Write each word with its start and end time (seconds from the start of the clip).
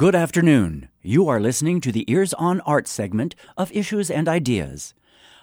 Good 0.00 0.14
afternoon. 0.14 0.88
You 1.02 1.28
are 1.28 1.38
listening 1.38 1.82
to 1.82 1.92
the 1.92 2.10
Ears 2.10 2.32
on 2.32 2.62
Art 2.62 2.88
segment 2.88 3.34
of 3.58 3.70
Issues 3.70 4.10
and 4.10 4.30
Ideas. 4.30 4.94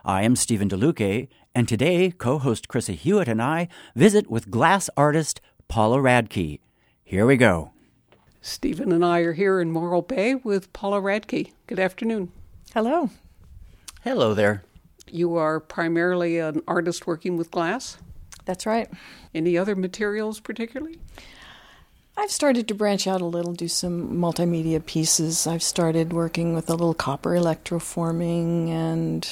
I 0.04 0.24
am 0.24 0.36
Stephen 0.36 0.68
DeLuque, 0.68 1.28
and 1.54 1.68
today 1.68 2.10
co 2.10 2.40
host 2.40 2.68
Chrissy 2.68 2.96
Hewitt 2.96 3.28
and 3.28 3.40
I 3.40 3.68
visit 3.96 4.32
with 4.32 4.50
glass 4.50 4.90
artist 4.98 5.42
Paula 5.68 6.00
Radke. 6.00 6.60
Here 7.04 7.28
we 7.28 7.38
go. 7.38 7.70
Stephen 8.42 8.92
and 8.92 9.06
I 9.06 9.20
are 9.20 9.34
here 9.34 9.62
in 9.62 9.72
Morro 9.72 10.02
Bay 10.02 10.34
with 10.34 10.74
Paula 10.74 11.02
Radke. 11.02 11.52
Good 11.68 11.80
afternoon. 11.80 12.32
Hello. 12.74 13.12
Hello 14.04 14.34
there. 14.34 14.64
You 15.12 15.36
are 15.36 15.60
primarily 15.60 16.40
an 16.40 16.64
artist 16.68 17.06
working 17.06 17.38
with 17.38 17.52
glass. 17.52 18.00
That's 18.46 18.66
right. 18.66 18.90
Any 19.36 19.56
other 19.56 19.76
materials 19.76 20.40
particularly? 20.40 20.98
I've 22.20 22.32
started 22.32 22.68
to 22.70 22.74
branch 22.74 23.06
out 23.06 23.22
a 23.22 23.26
little, 23.26 23.54
do 23.54 23.68
some 23.68 24.18
multimedia 24.18 24.84
pieces. 24.84 25.46
I've 25.46 25.62
started 25.62 26.12
working 26.14 26.56
with 26.56 26.68
a 26.70 26.74
little 26.74 26.96
copper 26.96 27.32
electroforming 27.32 28.70
and 28.70 29.24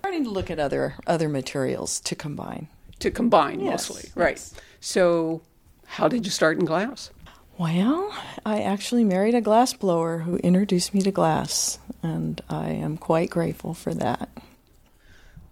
starting 0.00 0.24
to 0.24 0.30
look 0.30 0.50
at 0.50 0.58
other 0.58 0.94
other 1.06 1.28
materials 1.28 2.00
to 2.00 2.14
combine. 2.14 2.68
To 3.00 3.10
combine 3.10 3.60
Yes, 3.60 3.88
mostly, 3.90 4.10
right. 4.14 4.40
So, 4.80 5.40
how 5.86 6.06
did 6.06 6.26
you 6.26 6.30
start 6.30 6.58
in 6.58 6.64
glass? 6.66 7.10
Well, 7.56 8.14
I 8.44 8.60
actually 8.62 9.04
married 9.04 9.34
a 9.34 9.40
glass 9.40 9.72
blower 9.72 10.18
who 10.18 10.36
introduced 10.38 10.92
me 10.92 11.00
to 11.02 11.10
glass, 11.10 11.78
and 12.02 12.40
I 12.50 12.70
am 12.70 12.96
quite 12.98 13.30
grateful 13.30 13.74
for 13.74 13.94
that. 13.94 14.28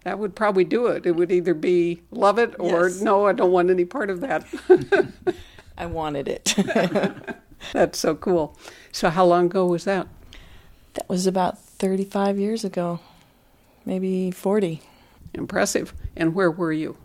That 0.03 0.19
would 0.19 0.35
probably 0.35 0.65
do 0.65 0.87
it. 0.87 1.05
It 1.05 1.13
would 1.15 1.31
either 1.31 1.53
be 1.53 2.01
love 2.11 2.37
it 2.37 2.55
or 2.59 2.89
Yes. 2.89 3.01
no, 3.01 3.25
I 3.25 3.31
don't 3.33 3.51
want 3.51 3.69
any 3.69 3.85
part 3.85 4.09
of 4.09 4.19
that. 4.21 4.45
I 5.77 5.85
wanted 5.85 6.27
it. 6.27 6.55
That's 7.73 7.99
so 7.99 8.15
cool. 8.15 8.57
So, 8.91 9.09
how 9.09 9.25
long 9.25 9.45
ago 9.45 9.65
was 9.65 9.85
that? 9.85 10.07
that 10.93 11.09
was 11.09 11.27
about 11.27 11.57
35 11.59 12.39
years 12.39 12.63
ago, 12.63 12.99
maybe 13.85 14.31
40. 14.31 14.81
Impressive. 15.33 15.93
And 16.15 16.35
where 16.35 16.51
were 16.51 16.71
you? 16.71 16.97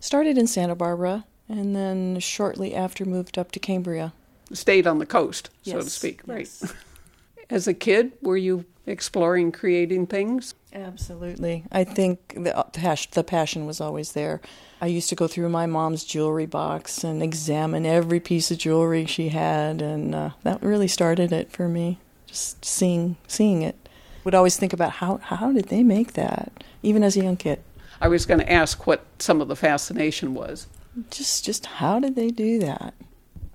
Started 0.00 0.38
in 0.38 0.46
Santa 0.46 0.74
Barbara, 0.74 1.24
and 1.48 1.74
then 1.74 2.20
shortly 2.20 2.74
after 2.74 3.04
moved 3.04 3.38
up 3.38 3.52
to 3.52 3.58
Cambria. 3.58 4.12
Stayed 4.52 4.86
on 4.86 4.98
the 4.98 5.06
coast, 5.06 5.50
so 5.62 5.80
to 5.80 5.90
speak, 5.90 6.22
Yes, 6.26 6.50
speak, 6.50 6.70
right? 6.70 6.76
As 7.50 7.66
a 7.66 7.74
kid, 7.74 8.12
were 8.22 8.36
you 8.36 8.64
exploring 8.86 9.52
creating 9.52 10.06
things? 10.06 10.54
Absolutely. 10.74 11.64
I 11.70 11.84
think 11.84 12.34
the, 12.34 12.56
uh, 12.56 12.96
the 13.12 13.24
passion 13.24 13.66
was 13.66 13.80
always 13.80 14.12
there. 14.12 14.40
I 14.80 14.86
used 14.86 15.08
to 15.10 15.14
go 15.14 15.26
through 15.26 15.48
my 15.50 15.66
mom's 15.66 16.04
jewelry 16.04 16.46
box 16.46 17.04
and 17.04 17.22
examine 17.22 17.84
every 17.84 18.20
piece 18.20 18.50
of 18.50 18.58
jewelry 18.58 19.04
she 19.04 19.28
had, 19.28 19.82
and 19.82 20.14
uh, 20.14 20.30
that 20.44 20.62
really 20.62 20.88
started 20.88 21.32
it 21.32 21.52
for 21.52 21.68
me. 21.68 21.98
Just 22.26 22.64
seeing 22.64 23.16
seeing 23.28 23.62
it. 23.62 23.76
Would 24.24 24.34
always 24.34 24.56
think 24.56 24.72
about 24.72 24.92
how 24.92 25.18
how 25.18 25.52
did 25.52 25.66
they 25.66 25.82
make 25.82 26.14
that, 26.14 26.64
even 26.82 27.04
as 27.04 27.16
a 27.16 27.22
young 27.22 27.36
kid. 27.36 27.62
I 28.00 28.08
was 28.08 28.24
going 28.24 28.40
to 28.40 28.50
ask 28.50 28.86
what 28.86 29.04
some 29.18 29.40
of 29.40 29.48
the 29.48 29.56
fascination 29.56 30.32
was. 30.32 30.66
Just 31.10 31.44
just 31.44 31.66
how 31.66 32.00
did 32.00 32.16
they 32.16 32.28
do 32.28 32.58
that? 32.60 32.94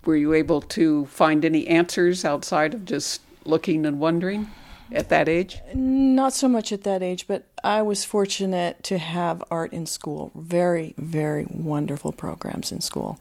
Were 0.06 0.16
you 0.16 0.34
able 0.34 0.62
to 0.62 1.06
find 1.08 1.44
any 1.44 1.68
answers 1.68 2.24
outside 2.24 2.74
of 2.74 2.86
just 2.86 3.22
looking 3.44 3.86
and 3.86 4.00
wondering 4.00 4.52
at 4.92 5.10
that 5.10 5.28
age? 5.30 5.60
Not 5.74 6.34
so 6.34 6.48
much 6.48 6.72
at 6.72 6.84
that 6.84 7.04
age, 7.04 7.28
but 7.28 7.46
I 7.64 7.82
was 7.82 8.04
fortunate 8.04 8.84
to 8.84 8.98
have 8.98 9.44
art 9.52 9.74
in 9.74 9.86
school. 9.86 10.32
Very, 10.36 10.94
very 10.98 11.46
wonderful 11.50 12.12
programs 12.12 12.72
in 12.72 12.82
school. 12.82 13.20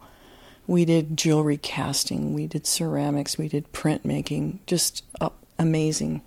We 0.67 0.85
did 0.85 1.17
jewelry 1.17 1.57
casting, 1.57 2.35
we 2.35 2.47
did 2.47 2.67
ceramics, 2.67 3.39
we 3.39 3.49
did 3.49 3.73
printmaking. 3.73 4.59
Just 4.67 5.05
uh, 5.21 5.31
amazing. 5.59 6.23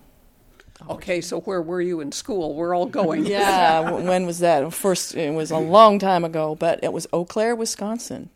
Okay, 0.89 1.19
so 1.19 1.41
where 1.41 1.61
were 1.61 1.81
you 1.81 1.99
in 1.99 2.13
school? 2.13 2.55
We're 2.55 2.73
all 2.73 2.85
going. 2.85 3.25
Yeah, 3.29 3.91
when 3.91 4.25
was 4.25 4.39
that? 4.39 4.73
First, 4.73 5.15
it 5.15 5.33
was 5.33 5.51
a 5.51 5.57
long 5.57 5.99
time 5.99 6.23
ago, 6.23 6.55
but 6.55 6.79
it 6.83 6.93
was 6.93 7.05
Eau 7.11 7.25
Claire, 7.25 7.55
Wisconsin. 7.55 8.29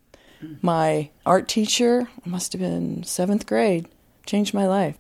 My 0.62 1.10
art 1.26 1.48
teacher 1.48 2.10
must 2.26 2.52
have 2.52 2.60
been 2.60 3.04
seventh 3.04 3.46
grade, 3.46 3.88
changed 4.26 4.54
my 4.54 4.68
life. 4.68 4.98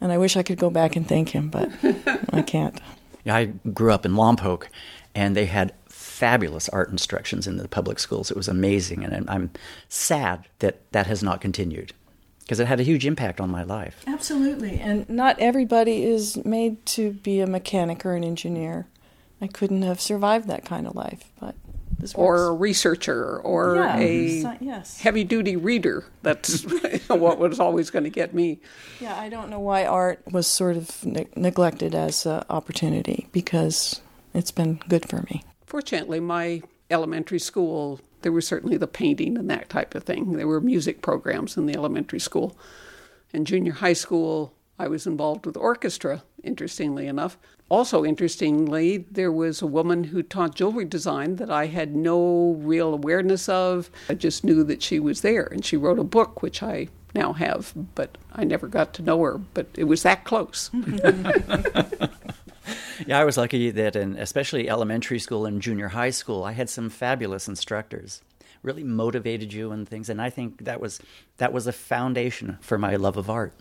And 0.00 0.12
I 0.12 0.18
wish 0.18 0.36
I 0.36 0.42
could 0.42 0.58
go 0.58 0.70
back 0.70 0.96
and 0.96 1.06
thank 1.06 1.30
him, 1.30 1.48
but 1.48 1.70
I 2.32 2.42
can't. 2.42 2.80
Yeah, 3.24 3.36
I 3.36 3.44
grew 3.46 3.92
up 3.92 4.06
in 4.06 4.12
Lompoc, 4.14 4.64
and 5.14 5.36
they 5.36 5.46
had 5.46 5.74
fabulous 5.88 6.68
art 6.70 6.90
instructions 6.90 7.46
in 7.46 7.56
the 7.58 7.68
public 7.68 7.98
schools. 7.98 8.30
It 8.30 8.36
was 8.36 8.48
amazing, 8.48 9.04
and 9.04 9.12
I'm- 9.12 9.26
I'm 9.28 9.50
sad 9.88 10.46
that 10.60 10.80
that 10.92 11.06
has 11.06 11.22
not 11.22 11.40
continued 11.40 11.92
because 12.40 12.58
it 12.60 12.66
had 12.66 12.80
a 12.80 12.84
huge 12.84 13.06
impact 13.06 13.40
on 13.40 13.48
my 13.50 13.62
life. 13.62 14.02
Absolutely. 14.06 14.80
And 14.80 15.08
not 15.08 15.38
everybody 15.38 16.02
is 16.04 16.42
made 16.44 16.84
to 16.86 17.12
be 17.12 17.40
a 17.40 17.46
mechanic 17.46 18.04
or 18.04 18.14
an 18.14 18.24
engineer. 18.24 18.86
I 19.40 19.46
couldn't 19.46 19.82
have 19.82 20.00
survived 20.00 20.48
that 20.48 20.64
kind 20.64 20.86
of 20.86 20.94
life, 20.96 21.30
but 21.40 21.54
this 22.00 22.14
Or 22.14 22.46
a 22.48 22.52
researcher 22.52 23.38
or 23.40 23.76
Yeah, 23.76 23.96
a 23.98 24.56
yes. 24.60 24.98
heavy 25.00 25.24
duty 25.24 25.56
reader. 25.56 26.04
That's 26.22 26.62
what 27.08 27.38
was 27.38 27.60
always 27.60 27.90
going 27.90 28.04
to 28.04 28.10
get 28.10 28.34
me. 28.34 28.60
Yeah, 29.00 29.18
I 29.18 29.28
don't 29.28 29.50
know 29.50 29.60
why 29.60 29.84
art 29.84 30.22
was 30.30 30.46
sort 30.46 30.76
of 30.76 31.04
ne- 31.04 31.28
neglected 31.36 31.94
as 31.94 32.26
an 32.26 32.42
opportunity 32.50 33.28
because 33.32 34.00
it's 34.34 34.50
been 34.50 34.80
good 34.88 35.08
for 35.08 35.22
me. 35.30 35.42
Fortunately, 35.66 36.20
my 36.20 36.62
elementary 36.90 37.38
school, 37.38 38.00
there 38.22 38.32
was 38.32 38.46
certainly 38.46 38.76
the 38.76 38.86
painting 38.88 39.38
and 39.38 39.48
that 39.50 39.68
type 39.68 39.94
of 39.94 40.04
thing. 40.04 40.32
There 40.32 40.48
were 40.48 40.60
music 40.60 41.02
programs 41.02 41.56
in 41.56 41.66
the 41.66 41.74
elementary 41.76 42.20
school. 42.20 42.56
And 43.32 43.46
junior 43.46 43.72
high 43.74 43.92
school, 43.92 44.52
I 44.80 44.88
was 44.88 45.06
involved 45.06 45.44
with 45.44 45.58
orchestra, 45.58 46.22
interestingly 46.42 47.06
enough. 47.06 47.36
Also, 47.68 48.02
interestingly, 48.02 49.04
there 49.10 49.30
was 49.30 49.60
a 49.60 49.66
woman 49.66 50.04
who 50.04 50.22
taught 50.22 50.54
jewelry 50.54 50.86
design 50.86 51.36
that 51.36 51.50
I 51.50 51.66
had 51.66 51.94
no 51.94 52.56
real 52.58 52.94
awareness 52.94 53.46
of. 53.46 53.90
I 54.08 54.14
just 54.14 54.42
knew 54.42 54.64
that 54.64 54.82
she 54.82 54.98
was 54.98 55.20
there, 55.20 55.44
and 55.44 55.62
she 55.62 55.76
wrote 55.76 55.98
a 55.98 56.04
book, 56.04 56.40
which 56.40 56.62
I 56.62 56.88
now 57.14 57.34
have, 57.34 57.74
but 57.94 58.16
I 58.32 58.44
never 58.44 58.68
got 58.68 58.94
to 58.94 59.02
know 59.02 59.22
her. 59.22 59.36
But 59.52 59.66
it 59.74 59.84
was 59.84 60.02
that 60.02 60.24
close. 60.24 60.70
Yeah, 63.06 63.18
I 63.18 63.24
was 63.24 63.38
lucky 63.38 63.70
that 63.70 63.96
in 63.96 64.16
especially 64.16 64.68
elementary 64.68 65.18
school 65.18 65.46
and 65.46 65.62
junior 65.62 65.88
high 65.88 66.10
school, 66.10 66.44
I 66.44 66.52
had 66.52 66.68
some 66.68 66.90
fabulous 66.90 67.48
instructors. 67.48 68.20
Really 68.62 68.84
motivated 68.84 69.52
you 69.54 69.72
and 69.72 69.88
things, 69.88 70.10
and 70.10 70.20
I 70.20 70.28
think 70.28 70.64
that 70.64 70.80
was 70.80 71.00
that 71.38 71.52
was 71.52 71.66
a 71.66 71.72
foundation 71.72 72.58
for 72.60 72.76
my 72.76 72.96
love 72.96 73.16
of 73.16 73.30
art. 73.30 73.54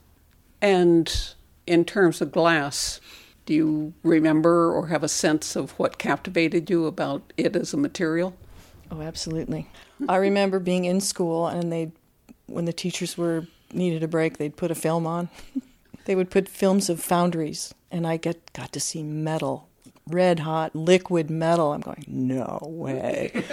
And 0.62 1.34
in 1.66 1.86
terms 1.86 2.22
of 2.22 2.32
glass, 2.32 3.00
do 3.46 3.54
you 3.54 3.94
remember 4.04 4.72
or 4.72 4.88
have 4.88 5.04
a 5.04 5.08
sense 5.08 5.56
of 5.56 5.72
what 5.72 5.98
captivated 5.98 6.70
you 6.70 6.86
about 6.86 7.34
it 7.38 7.56
as 7.56 7.74
a 7.74 7.78
material? 7.78 8.36
Oh, 8.92 9.02
absolutely. 9.02 9.68
I 10.08 10.18
remember 10.18 10.60
being 10.60 10.86
in 10.86 11.02
school 11.02 11.48
and 11.48 11.72
they 11.72 11.92
when 12.48 12.66
the 12.66 12.74
teachers 12.74 13.18
were 13.18 13.48
needed 13.72 14.02
a 14.02 14.08
break, 14.08 14.38
they'd 14.38 14.58
put 14.58 14.72
a 14.72 14.76
film 14.76 15.06
on. 15.06 15.30
they 16.06 16.16
would 16.16 16.32
put 16.32 16.50
films 16.50 16.90
of 16.90 17.00
foundries 17.00 17.74
and 17.92 18.06
I 18.06 18.18
get 18.18 18.54
got 18.54 18.72
to 18.74 18.80
see 18.80 19.04
metal, 19.04 19.68
red 20.08 20.40
hot 20.42 20.76
liquid 20.76 21.30
metal. 21.30 21.74
I'm 21.74 21.82
going, 21.82 22.06
"No 22.08 22.60
way." 22.64 23.44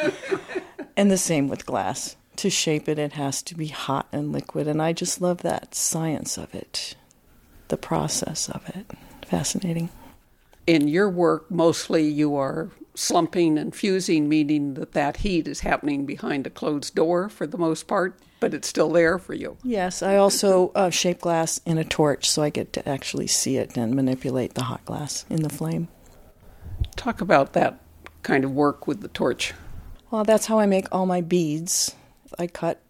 and 0.97 1.11
the 1.11 1.19
same 1.19 1.49
with 1.49 1.67
glass. 1.67 2.17
To 2.36 2.50
shape 2.50 2.88
it, 2.88 2.98
it 2.98 3.12
has 3.14 3.42
to 3.42 3.54
be 3.54 3.69
hot 3.69 4.08
and 4.12 4.32
liquid, 4.32 4.69
and 4.69 4.82
I 4.82 4.92
just 4.92 5.20
love 5.20 5.42
that 5.42 5.74
science 5.74 6.37
of 6.37 6.55
it, 6.55 6.94
the 7.69 7.78
process 7.78 8.49
of 8.49 8.69
it. 8.69 8.90
Fascinating. 9.26 9.88
In 10.66 10.88
your 10.88 11.08
work, 11.08 11.50
mostly 11.50 12.06
you 12.06 12.37
are 12.37 12.70
slumping 12.94 13.56
and 13.56 13.75
fusing, 13.75 14.28
meaning 14.28 14.75
that 14.75 14.93
that 14.93 15.19
heat 15.19 15.49
is 15.49 15.61
happening 15.61 16.05
behind 16.05 16.46
a 16.46 16.50
closed 16.50 16.94
door 16.94 17.28
for 17.28 17.46
the 17.46 17.58
most 17.58 17.87
part, 17.87 18.19
but 18.40 18.52
it's 18.52 18.69
still 18.69 18.90
there 18.90 19.19
for 19.19 19.34
you. 19.34 19.56
Yes, 19.62 20.02
I 20.02 20.16
also 20.16 20.72
uh, 20.75 20.90
shape 20.90 21.20
glass 21.20 21.61
in 21.64 21.78
a 21.78 21.84
torch 21.84 22.28
so 22.28 22.43
I 22.43 22.50
get 22.50 22.72
to 22.75 22.88
actually 22.88 23.26
see 23.26 23.56
it 23.56 23.76
and 23.76 23.94
manipulate 23.94 24.55
the 24.55 24.64
hot 24.64 24.84
glass 24.84 25.25
in 25.31 25.43
the 25.43 25.49
flame. 25.49 25.88
Talk 26.96 27.20
about 27.20 27.52
that 27.52 27.81
kind 28.22 28.44
of 28.44 28.52
work 28.52 28.87
with 28.87 29.00
the 29.00 29.08
torch. 29.08 29.55
Well, 30.11 30.25
that's 30.25 30.46
how 30.46 30.58
I 30.58 30.66
make 30.66 30.87
all 30.93 31.06
my 31.06 31.20
beads. 31.20 31.94
I 32.38 32.47
cut 32.47 32.81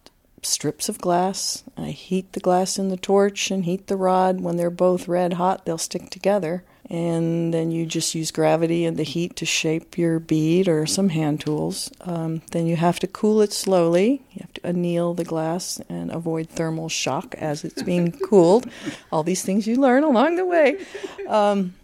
strips 0.42 0.88
of 0.88 0.98
glass, 0.98 1.64
I 1.76 1.90
heat 1.90 2.32
the 2.32 2.40
glass 2.40 2.78
in 2.78 2.88
the 2.88 2.96
torch 2.96 3.50
and 3.50 3.64
heat 3.64 3.86
the 3.86 3.96
rod. 3.96 4.40
When 4.40 4.56
they're 4.56 4.70
both 4.70 5.08
red 5.08 5.34
hot, 5.34 5.64
they'll 5.64 5.78
stick 5.78 6.10
together. 6.10 6.64
And 6.88 7.52
then 7.52 7.72
you 7.72 7.84
just 7.84 8.14
use 8.14 8.30
gravity 8.30 8.84
and 8.84 8.96
the 8.96 9.02
heat 9.02 9.34
to 9.36 9.46
shape 9.46 9.98
your 9.98 10.20
bead 10.20 10.68
or 10.68 10.86
some 10.86 11.08
hand 11.08 11.40
tools. 11.40 11.90
Um, 12.02 12.42
then 12.52 12.66
you 12.68 12.76
have 12.76 13.00
to 13.00 13.08
cool 13.08 13.40
it 13.40 13.52
slowly. 13.52 14.22
You 14.32 14.42
have 14.42 14.52
to 14.54 14.66
anneal 14.66 15.12
the 15.12 15.24
glass 15.24 15.80
and 15.88 16.12
avoid 16.12 16.48
thermal 16.48 16.88
shock 16.88 17.34
as 17.38 17.64
it's 17.64 17.82
being 17.82 18.12
cooled. 18.28 18.70
All 19.10 19.24
these 19.24 19.42
things 19.42 19.66
you 19.66 19.76
learn 19.76 20.04
along 20.04 20.36
the 20.36 20.44
way. 20.44 20.78
Um, 21.26 21.74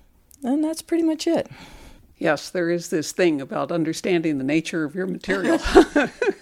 and 0.45 0.63
that's 0.63 0.83
pretty 0.83 1.03
much 1.03 1.27
it. 1.27 1.51
Yes, 2.19 2.51
there 2.51 2.71
is 2.71 2.91
this 2.91 3.11
thing 3.11 3.41
about 3.41 3.73
understanding 3.73 4.39
the 4.39 4.45
nature 4.45 4.85
of 4.85 4.95
your 4.95 5.09
material. 5.09 5.59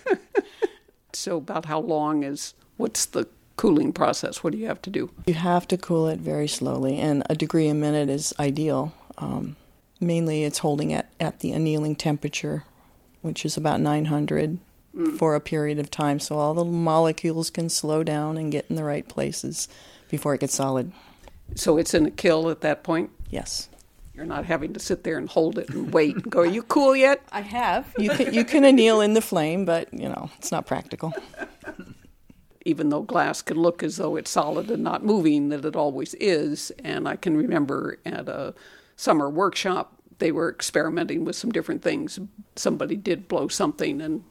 so, 1.21 1.37
about 1.37 1.67
how 1.67 1.81
long 1.81 2.23
is 2.23 2.55
what's 2.77 3.05
the 3.05 3.29
cooling 3.57 3.93
process? 3.93 4.43
What 4.43 4.53
do 4.53 4.59
you 4.59 4.67
have 4.67 4.81
to 4.83 4.91
do? 4.91 5.11
You 5.27 5.35
have 5.35 5.69
to 5.69 5.77
cool 5.77 6.09
it 6.09 6.19
very 6.19 6.49
slowly, 6.49 6.99
and 6.99 7.23
a 7.29 7.35
degree 7.35 7.69
a 7.69 7.75
minute 7.75 8.09
is 8.09 8.33
ideal. 8.41 8.95
Um, 9.19 9.57
mainly, 10.01 10.45
it's 10.45 10.59
holding 10.59 10.91
it 10.91 11.07
at 11.21 11.41
the 11.41 11.53
annealing 11.53 11.95
temperature, 11.95 12.65
which 13.21 13.45
is 13.45 13.59
about 13.59 13.81
900 13.81 14.59
mm. 14.97 15.19
for 15.19 15.35
a 15.35 15.41
period 15.41 15.79
of 15.79 15.91
time, 15.91 16.21
so 16.21 16.39
all 16.39 16.55
the 16.55 16.65
molecules 16.65 17.51
can 17.51 17.69
slow 17.69 18.03
down 18.03 18.39
and 18.39 18.51
get 18.51 18.65
in 18.71 18.77
the 18.77 18.85
right 18.85 19.07
places 19.07 19.69
before 20.09 20.35
it 20.35 20.41
gets 20.41 20.55
solid. 20.55 20.91
So 21.55 21.77
it's 21.77 21.93
in 21.93 22.07
a 22.07 22.11
kiln 22.11 22.51
at 22.51 22.63
that 22.63 22.83
point? 22.83 23.11
Yes. 23.29 23.69
You're 24.21 24.27
not 24.27 24.45
having 24.45 24.75
to 24.75 24.81
sit 24.81 25.03
there 25.03 25.17
and 25.17 25.27
hold 25.31 25.57
it 25.57 25.71
and 25.71 25.95
wait 25.95 26.15
and 26.15 26.31
go, 26.31 26.41
Are 26.41 26.47
you 26.47 26.63
cool 26.63 26.95
yet? 26.95 27.23
I 27.33 27.41
have. 27.41 27.91
You 27.97 28.11
can, 28.11 28.35
you 28.35 28.45
can 28.45 28.67
anneal 28.67 29.01
in 29.01 29.15
the 29.15 29.23
flame, 29.23 29.65
but, 29.65 29.89
you 29.95 30.11
know, 30.11 30.29
it's 30.37 30.53
not 30.53 30.67
practical. 30.67 31.15
Even 32.67 32.91
though 32.91 33.01
glass 33.01 33.41
can 33.41 33.57
look 33.57 33.83
as 33.83 33.97
though 33.97 34.17
it's 34.17 34.31
solid 34.31 34.71
and 34.71 34.85
not 34.85 35.03
moving, 35.03 35.49
that 35.49 35.65
it 35.65 35.75
always 35.75 36.13
is. 36.17 36.71
And 36.85 37.09
I 37.09 37.17
can 37.17 37.35
remember 37.35 37.99
at 38.05 38.29
a 38.29 38.53
summer 38.95 39.31
workshop, 39.31 39.95
they 40.19 40.33
were 40.33 40.51
experimenting 40.51 41.25
with 41.25 41.35
some 41.35 41.51
different 41.51 41.81
things. 41.81 42.19
Somebody 42.57 42.97
did 42.97 43.27
blow 43.27 43.49
something 43.49 44.03
and 44.03 44.23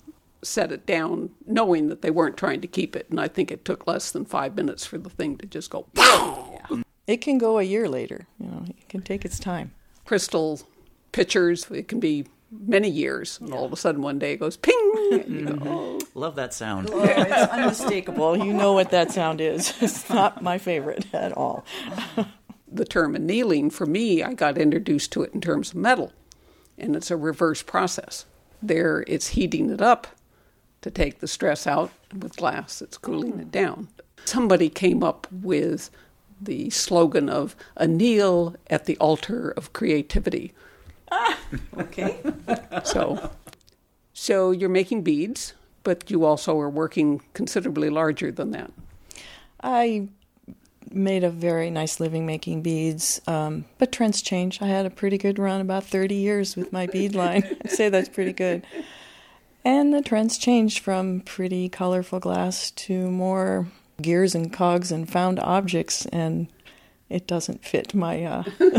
set 0.43 0.71
it 0.71 0.85
down, 0.85 1.31
knowing 1.47 1.87
that 1.87 2.03
they 2.03 2.11
weren't 2.11 2.37
trying 2.37 2.61
to 2.61 2.67
keep 2.67 2.95
it. 2.95 3.07
And 3.09 3.19
I 3.19 3.27
think 3.27 3.49
it 3.49 3.65
took 3.65 3.87
less 3.87 4.11
than 4.11 4.25
five 4.25 4.55
minutes 4.55 4.85
for 4.85 4.99
the 4.99 5.09
thing 5.09 5.35
to 5.39 5.47
just 5.47 5.71
go. 5.71 5.87
Yeah. 5.97 6.83
It 7.07 7.21
can 7.21 7.39
go 7.39 7.57
a 7.57 7.63
year 7.63 7.89
later. 7.89 8.27
You 8.37 8.45
know, 8.45 8.65
it 8.67 8.87
can 8.87 9.01
take 9.01 9.25
its 9.25 9.39
time. 9.39 9.71
Crystal 10.09 10.59
pitchers, 11.11 11.69
it 11.69 11.87
can 11.87 11.99
be 11.99 12.25
many 12.49 12.89
years, 12.89 13.39
and 13.39 13.53
all 13.53 13.63
of 13.63 13.71
a 13.71 13.75
sudden 13.75 14.01
one 14.01 14.17
day 14.17 14.33
it 14.33 14.39
goes 14.39 14.57
ping. 14.57 14.91
And 15.11 15.27
you 15.27 15.45
mm-hmm. 15.45 15.63
go, 15.63 15.69
oh. 15.69 15.99
Love 16.15 16.35
that 16.37 16.51
sound. 16.51 16.89
Oh, 16.91 17.03
it's 17.03 17.51
unmistakable. 17.51 18.35
You 18.35 18.51
know 18.51 18.73
what 18.73 18.89
that 18.89 19.11
sound 19.11 19.39
is. 19.39 19.71
It's 19.83 20.09
not 20.09 20.41
my 20.41 20.57
favorite 20.57 21.05
at 21.13 21.31
all. 21.33 21.63
the 22.71 22.85
term 22.85 23.15
annealing, 23.15 23.69
for 23.69 23.85
me, 23.85 24.23
I 24.23 24.33
got 24.33 24.57
introduced 24.57 25.11
to 25.11 25.21
it 25.21 25.31
in 25.35 25.41
terms 25.41 25.69
of 25.69 25.75
metal, 25.75 26.11
and 26.75 26.95
it's 26.95 27.11
a 27.11 27.15
reverse 27.15 27.61
process. 27.61 28.25
There, 28.63 29.03
it's 29.05 29.27
heating 29.27 29.69
it 29.69 29.79
up 29.79 30.07
to 30.81 30.89
take 30.89 31.19
the 31.19 31.27
stress 31.27 31.67
out. 31.67 31.91
With 32.17 32.35
glass, 32.35 32.81
it's 32.81 32.97
cooling 32.97 33.39
it 33.39 33.43
hmm. 33.43 33.49
down. 33.49 33.89
Somebody 34.25 34.69
came 34.69 35.03
up 35.03 35.27
with 35.31 35.91
the 36.41 36.69
slogan 36.69 37.29
of 37.29 37.55
anneal 37.77 38.55
at 38.69 38.85
the 38.85 38.97
altar 38.97 39.51
of 39.51 39.73
creativity. 39.73 40.53
Ah, 41.11 41.37
okay. 41.77 42.19
so, 42.83 43.31
so 44.13 44.51
you're 44.51 44.69
making 44.69 45.03
beads, 45.03 45.53
but 45.83 46.09
you 46.09 46.25
also 46.25 46.57
are 46.59 46.69
working 46.69 47.21
considerably 47.33 47.89
larger 47.89 48.31
than 48.31 48.51
that. 48.51 48.71
I 49.61 50.07
made 50.91 51.23
a 51.23 51.29
very 51.29 51.69
nice 51.69 51.99
living 51.99 52.25
making 52.25 52.61
beads, 52.61 53.21
um, 53.27 53.65
but 53.77 53.91
trends 53.91 54.21
change. 54.21 54.61
I 54.61 54.67
had 54.67 54.85
a 54.85 54.89
pretty 54.89 55.17
good 55.17 55.39
run, 55.39 55.61
about 55.61 55.83
30 55.83 56.15
years 56.15 56.55
with 56.55 56.71
my 56.71 56.87
bead 56.87 57.15
line. 57.15 57.43
I'd 57.65 57.71
say 57.71 57.89
that's 57.89 58.09
pretty 58.09 58.33
good. 58.33 58.65
And 59.65 59.93
the 59.93 60.01
trends 60.01 60.37
changed 60.37 60.79
from 60.79 61.21
pretty 61.21 61.69
colorful 61.69 62.19
glass 62.19 62.71
to 62.71 63.11
more 63.11 63.67
gears 64.01 64.35
and 64.35 64.51
cogs 64.51 64.91
and 64.91 65.09
found 65.09 65.39
objects, 65.39 66.05
and 66.07 66.47
it 67.09 67.27
doesn't 67.27 67.63
fit 67.65 67.93
my 67.93 68.23
uh, 68.23 68.43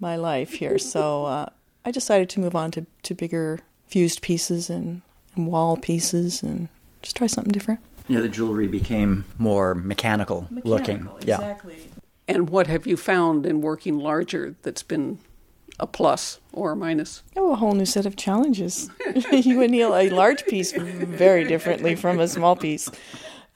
my 0.00 0.16
life 0.16 0.54
here. 0.54 0.78
So 0.78 1.24
uh, 1.24 1.46
I 1.84 1.90
decided 1.90 2.28
to 2.30 2.40
move 2.40 2.54
on 2.54 2.70
to, 2.72 2.86
to 3.02 3.14
bigger 3.14 3.60
fused 3.86 4.22
pieces 4.22 4.70
and, 4.70 5.02
and 5.36 5.46
wall 5.46 5.76
pieces 5.76 6.42
and 6.42 6.68
just 7.02 7.16
try 7.16 7.26
something 7.26 7.52
different. 7.52 7.80
Yeah, 8.08 8.20
the 8.20 8.28
jewelry 8.28 8.68
became 8.68 9.24
more 9.38 9.74
mechanical, 9.74 10.42
mechanical 10.50 10.70
looking. 10.70 11.08
Exactly. 11.20 11.76
Yeah. 11.78 11.94
And 12.26 12.50
what 12.50 12.66
have 12.66 12.86
you 12.86 12.96
found 12.96 13.46
in 13.46 13.60
working 13.60 13.98
larger 13.98 14.54
that's 14.62 14.82
been 14.82 15.18
a 15.80 15.86
plus 15.86 16.40
or 16.52 16.72
a 16.72 16.76
minus? 16.76 17.22
Oh, 17.36 17.52
a 17.52 17.56
whole 17.56 17.74
new 17.74 17.86
set 17.86 18.06
of 18.06 18.16
challenges. 18.16 18.90
you 19.32 19.62
anneal 19.62 19.94
a 19.94 20.10
large 20.10 20.44
piece 20.46 20.72
very 20.72 21.44
differently 21.44 21.94
from 21.94 22.20
a 22.20 22.28
small 22.28 22.56
piece. 22.56 22.90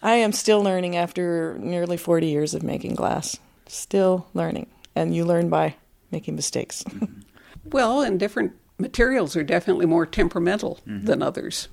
I 0.03 0.15
am 0.15 0.33
still 0.33 0.63
learning 0.63 0.97
after 0.97 1.57
nearly 1.59 1.97
40 1.97 2.27
years 2.27 2.55
of 2.55 2.63
making 2.63 2.95
glass. 2.95 3.39
Still 3.67 4.27
learning. 4.35 4.69
And 4.95 5.15
you 5.15 5.25
learn 5.25 5.49
by 5.49 5.77
making 6.11 6.37
mistakes. 6.37 6.85
well, 7.65 8.01
and 8.01 8.19
different 8.19 8.53
materials 8.79 9.37
are 9.37 9.45
definitely 9.45 9.87
more 9.87 10.07
temperamental 10.07 10.79
mm-hmm. 10.87 11.07
than 11.07 11.23
others 11.23 11.69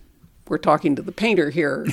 we're 0.48 0.57
talking 0.57 0.95
to 0.95 1.01
the 1.01 1.12
painter 1.12 1.50
here. 1.50 1.86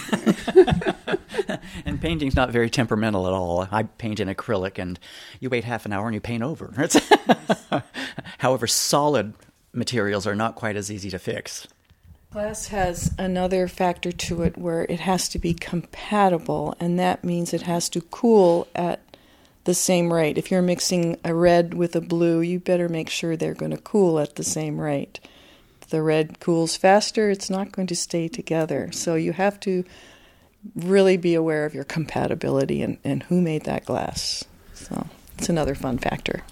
and 1.84 2.00
painting's 2.00 2.36
not 2.36 2.50
very 2.50 2.68
temperamental 2.68 3.26
at 3.26 3.32
all. 3.32 3.66
I 3.70 3.84
paint 3.84 4.20
in 4.20 4.28
acrylic, 4.28 4.78
and 4.78 4.98
you 5.40 5.50
wait 5.50 5.64
half 5.64 5.86
an 5.86 5.92
hour 5.92 6.06
and 6.06 6.14
you 6.14 6.20
paint 6.20 6.42
over. 6.42 6.72
However, 8.38 8.66
solid 8.66 9.34
materials 9.72 10.26
are 10.26 10.34
not 10.34 10.54
quite 10.54 10.76
as 10.76 10.90
easy 10.90 11.10
to 11.10 11.18
fix. 11.18 11.66
Glass 12.32 12.68
has 12.68 13.12
another 13.18 13.68
factor 13.68 14.10
to 14.10 14.42
it 14.42 14.56
where 14.56 14.84
it 14.84 15.00
has 15.00 15.28
to 15.28 15.38
be 15.38 15.52
compatible, 15.52 16.74
and 16.80 16.98
that 16.98 17.22
means 17.22 17.52
it 17.52 17.62
has 17.62 17.90
to 17.90 18.00
cool 18.00 18.66
at 18.74 19.00
the 19.64 19.74
same 19.74 20.10
rate. 20.10 20.38
If 20.38 20.50
you're 20.50 20.62
mixing 20.62 21.18
a 21.24 21.34
red 21.34 21.74
with 21.74 21.94
a 21.94 22.00
blue, 22.00 22.40
you 22.40 22.58
better 22.58 22.88
make 22.88 23.10
sure 23.10 23.36
they're 23.36 23.52
going 23.52 23.72
to 23.72 23.76
cool 23.76 24.18
at 24.18 24.36
the 24.36 24.44
same 24.44 24.80
rate 24.80 25.20
If 25.82 25.88
the 25.88 26.00
red 26.00 26.40
cools 26.40 26.74
faster, 26.74 27.28
it's 27.28 27.50
not 27.50 27.70
going 27.70 27.86
to 27.88 27.96
stay 27.96 28.28
together. 28.28 28.90
So 28.92 29.14
you 29.14 29.34
have 29.34 29.60
to 29.60 29.84
really 30.74 31.18
be 31.18 31.34
aware 31.34 31.66
of 31.66 31.74
your 31.74 31.84
compatibility 31.84 32.80
and, 32.82 32.96
and 33.04 33.24
who 33.24 33.42
made 33.42 33.64
that 33.64 33.84
glass. 33.84 34.42
So 34.72 35.06
it's 35.36 35.50
another 35.50 35.74
fun 35.74 35.98
factor. 35.98 36.42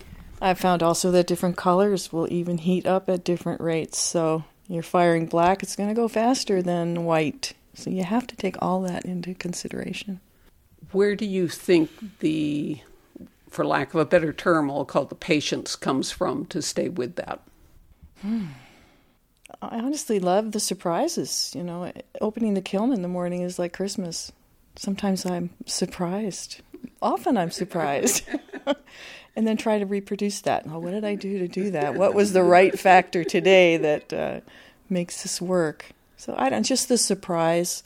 I've 0.42 0.58
found 0.58 0.82
also 0.82 1.10
that 1.12 1.26
different 1.26 1.56
colors 1.56 2.12
will 2.12 2.30
even 2.30 2.58
heat 2.58 2.86
up 2.86 3.08
at 3.08 3.24
different 3.24 3.62
rates. 3.62 3.98
So 3.98 4.44
you're 4.70 4.84
firing 4.84 5.26
black, 5.26 5.62
it's 5.62 5.74
going 5.74 5.88
to 5.88 5.94
go 5.94 6.06
faster 6.06 6.62
than 6.62 7.04
white. 7.04 7.54
So 7.74 7.90
you 7.90 8.04
have 8.04 8.26
to 8.28 8.36
take 8.36 8.56
all 8.62 8.80
that 8.82 9.04
into 9.04 9.34
consideration. 9.34 10.20
Where 10.92 11.16
do 11.16 11.26
you 11.26 11.48
think 11.48 11.90
the, 12.20 12.80
for 13.48 13.66
lack 13.66 13.92
of 13.94 14.00
a 14.00 14.04
better 14.04 14.32
term, 14.32 14.70
I'll 14.70 14.84
call 14.84 15.02
it 15.02 15.08
the 15.08 15.16
patience 15.16 15.74
comes 15.74 16.12
from 16.12 16.46
to 16.46 16.62
stay 16.62 16.88
with 16.88 17.16
that? 17.16 17.40
Hmm. 18.22 18.46
I 19.60 19.78
honestly 19.78 20.20
love 20.20 20.52
the 20.52 20.60
surprises. 20.60 21.52
You 21.54 21.64
know, 21.64 21.92
opening 22.20 22.54
the 22.54 22.62
kiln 22.62 22.92
in 22.92 23.02
the 23.02 23.08
morning 23.08 23.42
is 23.42 23.58
like 23.58 23.72
Christmas. 23.72 24.30
Sometimes 24.76 25.26
I'm 25.26 25.50
surprised. 25.66 26.60
Often 27.02 27.36
I'm 27.36 27.50
surprised. 27.50 28.22
and 29.36 29.46
then 29.46 29.56
try 29.56 29.78
to 29.78 29.86
reproduce 29.86 30.40
that. 30.42 30.64
Oh, 30.68 30.78
what 30.78 30.90
did 30.90 31.04
I 31.04 31.14
do 31.14 31.38
to 31.38 31.48
do 31.48 31.70
that? 31.70 31.94
What 31.94 32.14
was 32.14 32.32
the 32.32 32.42
right 32.42 32.78
factor 32.78 33.24
today 33.24 33.76
that 33.76 34.12
uh, 34.12 34.40
makes 34.88 35.22
this 35.22 35.40
work? 35.40 35.86
So 36.16 36.34
I 36.36 36.50
don't 36.50 36.64
just 36.64 36.88
the 36.88 36.98
surprise 36.98 37.82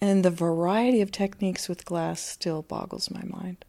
and 0.00 0.24
the 0.24 0.30
variety 0.30 1.00
of 1.00 1.10
techniques 1.10 1.68
with 1.68 1.84
glass 1.84 2.20
still 2.20 2.62
boggles 2.62 3.10
my 3.10 3.22
mind. 3.24 3.64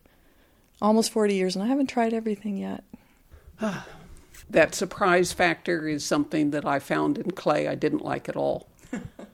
Almost 0.81 1.11
40 1.11 1.35
years 1.35 1.55
and 1.55 1.63
I 1.63 1.67
haven't 1.67 1.87
tried 1.87 2.13
everything 2.13 2.57
yet. 2.57 2.83
that 4.49 4.75
surprise 4.75 5.33
factor 5.33 5.87
is 5.87 6.05
something 6.05 6.51
that 6.51 6.65
I 6.65 6.79
found 6.79 7.17
in 7.17 7.31
clay 7.31 7.67
I 7.67 7.75
didn't 7.75 8.05
like 8.05 8.29
at 8.29 8.35
all. 8.35 8.69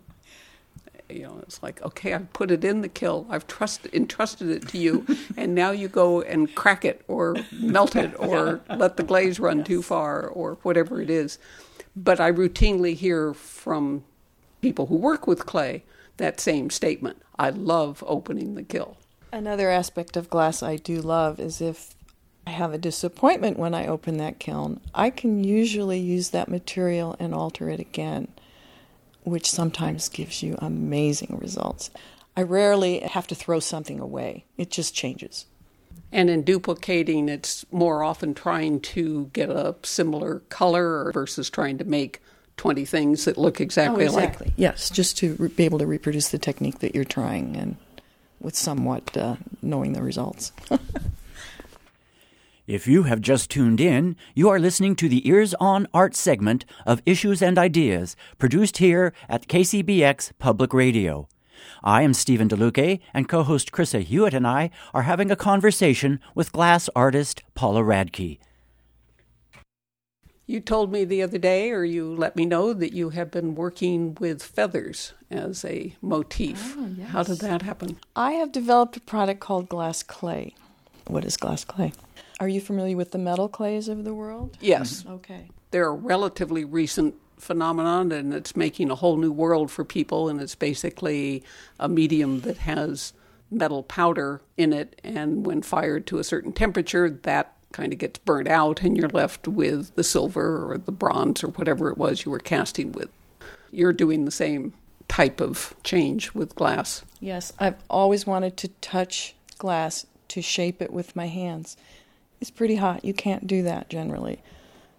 you 1.09 1.23
know, 1.23 1.39
it's 1.43 1.61
like, 1.61 1.81
okay, 1.81 2.13
I've 2.13 2.31
put 2.33 2.51
it 2.51 2.63
in 2.63 2.81
the 2.81 2.89
kiln, 2.89 3.25
I've 3.29 3.47
trusted, 3.47 3.93
entrusted 3.93 4.49
it 4.49 4.67
to 4.69 4.77
you, 4.77 5.05
and 5.37 5.53
now 5.55 5.71
you 5.71 5.87
go 5.87 6.21
and 6.21 6.53
crack 6.55 6.85
it 6.85 7.03
or 7.07 7.35
melt 7.51 7.95
it 7.95 8.13
or 8.19 8.61
let 8.69 8.97
the 8.97 9.03
glaze 9.03 9.39
run 9.39 9.59
yes. 9.59 9.67
too 9.67 9.81
far 9.81 10.27
or 10.27 10.57
whatever 10.63 11.01
it 11.01 11.09
is. 11.09 11.37
But 11.95 12.19
I 12.19 12.31
routinely 12.31 12.95
hear 12.95 13.33
from 13.33 14.03
people 14.61 14.87
who 14.87 14.95
work 14.95 15.27
with 15.27 15.45
clay 15.45 15.83
that 16.17 16.39
same 16.39 16.69
statement. 16.69 17.21
I 17.37 17.49
love 17.49 18.03
opening 18.07 18.55
the 18.55 18.63
kiln. 18.63 18.95
Another 19.31 19.69
aspect 19.69 20.15
of 20.15 20.29
glass 20.29 20.63
I 20.63 20.77
do 20.77 21.01
love 21.01 21.39
is 21.39 21.61
if 21.61 21.93
I 22.47 22.51
have 22.51 22.73
a 22.73 22.77
disappointment 22.77 23.57
when 23.57 23.73
I 23.73 23.87
open 23.87 24.17
that 24.17 24.39
kiln, 24.39 24.79
I 24.93 25.09
can 25.09 25.43
usually 25.43 25.99
use 25.99 26.29
that 26.29 26.47
material 26.47 27.15
and 27.19 27.33
alter 27.33 27.69
it 27.69 27.79
again, 27.79 28.29
which 29.25 29.49
sometimes 29.49 30.07
gives 30.09 30.41
you 30.41 30.55
amazing 30.59 31.37
results. 31.41 31.89
I 32.37 32.43
rarely 32.43 32.99
have 32.99 33.27
to 33.27 33.35
throw 33.35 33.59
something 33.59 33.99
away, 33.99 34.45
it 34.57 34.71
just 34.71 34.93
changes. 34.93 35.45
And 36.11 36.29
in 36.29 36.43
duplicating, 36.43 37.27
it's 37.27 37.65
more 37.71 38.03
often 38.03 38.33
trying 38.33 38.79
to 38.81 39.29
get 39.33 39.49
a 39.49 39.75
similar 39.83 40.39
color 40.49 41.11
versus 41.11 41.49
trying 41.49 41.77
to 41.79 41.83
make 41.83 42.21
20 42.57 42.85
things 42.85 43.25
that 43.25 43.37
look 43.37 43.59
exactly, 43.59 44.05
oh, 44.05 44.07
exactly. 44.07 44.47
like. 44.47 44.53
Yes, 44.55 44.89
just 44.89 45.17
to 45.17 45.35
re- 45.35 45.49
be 45.49 45.65
able 45.65 45.79
to 45.79 45.87
reproduce 45.87 46.29
the 46.29 46.37
technique 46.37 46.79
that 46.79 46.95
you're 46.95 47.03
trying 47.03 47.57
and 47.57 47.75
with 48.39 48.55
somewhat 48.55 49.17
uh, 49.17 49.35
knowing 49.61 49.93
the 49.93 50.01
results. 50.01 50.53
If 52.67 52.87
you 52.87 53.03
have 53.03 53.21
just 53.21 53.51
tuned 53.51 53.79
in, 53.79 54.15
you 54.33 54.49
are 54.49 54.57
listening 54.57 54.95
to 54.95 55.07
the 55.07 55.27
Ears 55.29 55.53
on 55.59 55.85
Art 55.93 56.15
segment 56.15 56.65
of 56.83 56.99
Issues 57.05 57.39
and 57.43 57.59
Ideas, 57.59 58.15
produced 58.39 58.77
here 58.77 59.13
at 59.29 59.47
KCBX 59.47 60.31
Public 60.39 60.73
Radio. 60.73 61.27
I 61.83 62.01
am 62.01 62.15
Stephen 62.15 62.49
DeLuque, 62.49 63.01
and 63.13 63.29
co 63.29 63.43
host 63.43 63.71
Chrissa 63.71 64.01
Hewitt 64.01 64.33
and 64.33 64.47
I 64.47 64.71
are 64.95 65.03
having 65.03 65.29
a 65.29 65.35
conversation 65.35 66.19
with 66.33 66.51
glass 66.51 66.89
artist 66.95 67.43
Paula 67.53 67.81
Radke. 67.81 68.39
You 70.47 70.59
told 70.59 70.91
me 70.91 71.05
the 71.05 71.21
other 71.21 71.37
day, 71.37 71.69
or 71.69 71.85
you 71.85 72.15
let 72.15 72.35
me 72.35 72.47
know, 72.47 72.73
that 72.73 72.93
you 72.93 73.11
have 73.11 73.29
been 73.29 73.53
working 73.53 74.17
with 74.19 74.41
feathers 74.41 75.13
as 75.29 75.63
a 75.65 75.95
motif. 76.01 76.75
Oh, 76.75 76.89
yes. 76.97 77.09
How 77.09 77.21
did 77.21 77.41
that 77.41 77.61
happen? 77.61 77.99
I 78.15 78.31
have 78.31 78.51
developed 78.51 78.97
a 78.97 79.01
product 79.01 79.39
called 79.39 79.69
glass 79.69 80.01
clay. 80.01 80.55
What 81.05 81.25
is 81.25 81.37
glass 81.37 81.63
clay? 81.63 81.93
Are 82.39 82.47
you 82.47 82.59
familiar 82.61 82.97
with 82.97 83.11
the 83.11 83.17
metal 83.17 83.47
clays 83.47 83.87
of 83.87 84.03
the 84.03 84.13
world? 84.13 84.57
Yes, 84.59 85.03
mm-hmm. 85.03 85.13
Okay. 85.13 85.49
they're 85.71 85.87
a 85.87 85.91
relatively 85.91 86.65
recent 86.65 87.15
phenomenon, 87.37 88.11
and 88.11 88.33
it's 88.33 88.55
making 88.55 88.91
a 88.91 88.95
whole 88.95 89.17
new 89.17 89.31
world 89.31 89.71
for 89.71 89.83
people. 89.83 90.29
And 90.29 90.41
it's 90.41 90.55
basically 90.55 91.43
a 91.79 91.87
medium 91.87 92.41
that 92.41 92.57
has 92.59 93.13
metal 93.51 93.83
powder 93.83 94.41
in 94.57 94.73
it, 94.73 94.99
and 95.03 95.45
when 95.45 95.61
fired 95.61 96.07
to 96.07 96.17
a 96.17 96.23
certain 96.23 96.51
temperature, 96.51 97.09
that 97.09 97.53
kind 97.71 97.93
of 97.93 97.99
gets 97.99 98.19
burnt 98.19 98.47
out, 98.47 98.81
and 98.81 98.97
you're 98.97 99.09
left 99.09 99.47
with 99.47 99.93
the 99.95 100.03
silver 100.03 100.71
or 100.71 100.77
the 100.77 100.91
bronze 100.91 101.43
or 101.43 101.47
whatever 101.49 101.89
it 101.89 101.97
was 101.97 102.25
you 102.25 102.31
were 102.31 102.39
casting 102.39 102.91
with. 102.93 103.09
You're 103.71 103.93
doing 103.93 104.25
the 104.25 104.31
same 104.31 104.73
type 105.07 105.41
of 105.41 105.75
change 105.83 106.33
with 106.33 106.55
glass. 106.55 107.03
Yes, 107.19 107.53
I've 107.59 107.75
always 107.89 108.25
wanted 108.25 108.57
to 108.57 108.69
touch 108.79 109.35
glass 109.57 110.05
to 110.29 110.41
shape 110.41 110.81
it 110.81 110.91
with 110.91 111.15
my 111.15 111.27
hands. 111.27 111.77
It's 112.45 112.51
pretty 112.51 112.75
hot. 112.75 113.03
You 113.03 113.15
can't 113.15 113.47
do 113.47 113.63
that 113.63 113.89
generally. 113.89 114.39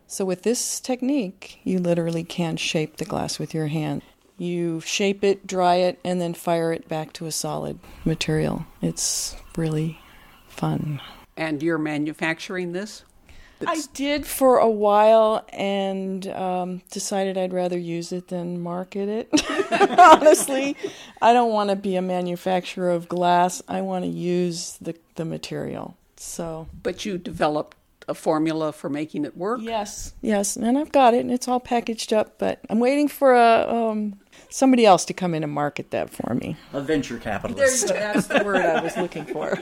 So, 0.08 0.24
with 0.24 0.42
this 0.42 0.80
technique, 0.80 1.60
you 1.62 1.78
literally 1.78 2.24
can 2.24 2.56
shape 2.56 2.96
the 2.96 3.04
glass 3.04 3.38
with 3.38 3.54
your 3.54 3.68
hand. 3.68 4.02
You 4.36 4.80
shape 4.80 5.22
it, 5.22 5.46
dry 5.46 5.76
it, 5.76 6.00
and 6.02 6.20
then 6.20 6.34
fire 6.34 6.72
it 6.72 6.88
back 6.88 7.12
to 7.12 7.26
a 7.26 7.30
solid 7.30 7.78
material. 8.04 8.66
It's 8.82 9.36
really 9.56 10.00
fun. 10.48 11.00
And 11.36 11.62
you're 11.62 11.78
manufacturing 11.78 12.72
this? 12.72 13.04
I 13.64 13.80
did 13.94 14.26
for 14.26 14.58
a 14.58 14.68
while 14.68 15.46
and 15.52 16.26
um, 16.26 16.82
decided 16.90 17.38
I'd 17.38 17.52
rather 17.52 17.78
use 17.78 18.10
it 18.10 18.26
than 18.26 18.60
market 18.60 19.08
it. 19.08 19.70
Honestly, 20.00 20.76
I 21.22 21.32
don't 21.32 21.52
want 21.52 21.70
to 21.70 21.76
be 21.76 21.94
a 21.94 22.02
manufacturer 22.02 22.90
of 22.90 23.08
glass. 23.08 23.62
I 23.68 23.82
want 23.82 24.04
to 24.04 24.10
use 24.10 24.78
the, 24.80 24.96
the 25.14 25.24
material. 25.24 25.96
So, 26.16 26.68
But 26.82 27.04
you 27.04 27.18
developed 27.18 27.76
a 28.08 28.14
formula 28.14 28.72
for 28.72 28.88
making 28.88 29.24
it 29.24 29.36
work? 29.36 29.60
yes, 29.62 30.14
yes, 30.22 30.56
and 30.56 30.78
I've 30.78 30.92
got 30.92 31.12
it, 31.14 31.20
and 31.20 31.30
it's 31.30 31.48
all 31.48 31.60
packaged 31.60 32.12
up. 32.12 32.38
But 32.38 32.60
I'm 32.70 32.78
waiting 32.78 33.08
for 33.08 33.34
a 33.34 33.66
um, 33.68 34.18
somebody 34.48 34.86
else 34.86 35.04
to 35.06 35.12
come 35.14 35.34
in 35.34 35.42
and 35.42 35.52
market 35.52 35.90
that 35.90 36.10
for 36.10 36.34
me. 36.34 36.56
A 36.72 36.80
venture 36.80 37.18
capitalist. 37.18 37.88
That's 37.88 38.28
the 38.28 38.44
word 38.44 38.64
I 38.64 38.80
was 38.82 38.96
looking 38.96 39.24
for. 39.24 39.58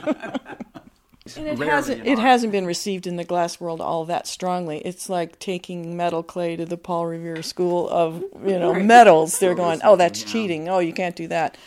And 1.35 1.47
it 1.47 1.57
Rarely 1.57 1.65
hasn't 1.71 2.01
an 2.01 2.07
it 2.07 2.19
hasn't 2.19 2.51
been 2.51 2.67
received 2.67 3.07
in 3.07 3.15
the 3.15 3.23
glass 3.23 3.59
world 3.59 3.81
all 3.81 4.05
that 4.05 4.27
strongly. 4.27 4.77
It's 4.85 5.09
like 5.09 5.39
taking 5.39 5.97
metal 5.97 6.21
clay 6.21 6.55
to 6.55 6.65
the 6.65 6.77
Paul 6.77 7.07
Revere 7.07 7.41
School 7.41 7.89
of 7.89 8.23
you 8.45 8.59
know 8.59 8.75
metals. 8.75 9.39
They're 9.39 9.55
going, 9.55 9.81
oh, 9.83 9.95
that's 9.95 10.21
cheating. 10.21 10.69
Oh, 10.69 10.77
you 10.77 10.93
can't 10.93 11.15
do 11.15 11.27
that. 11.29 11.57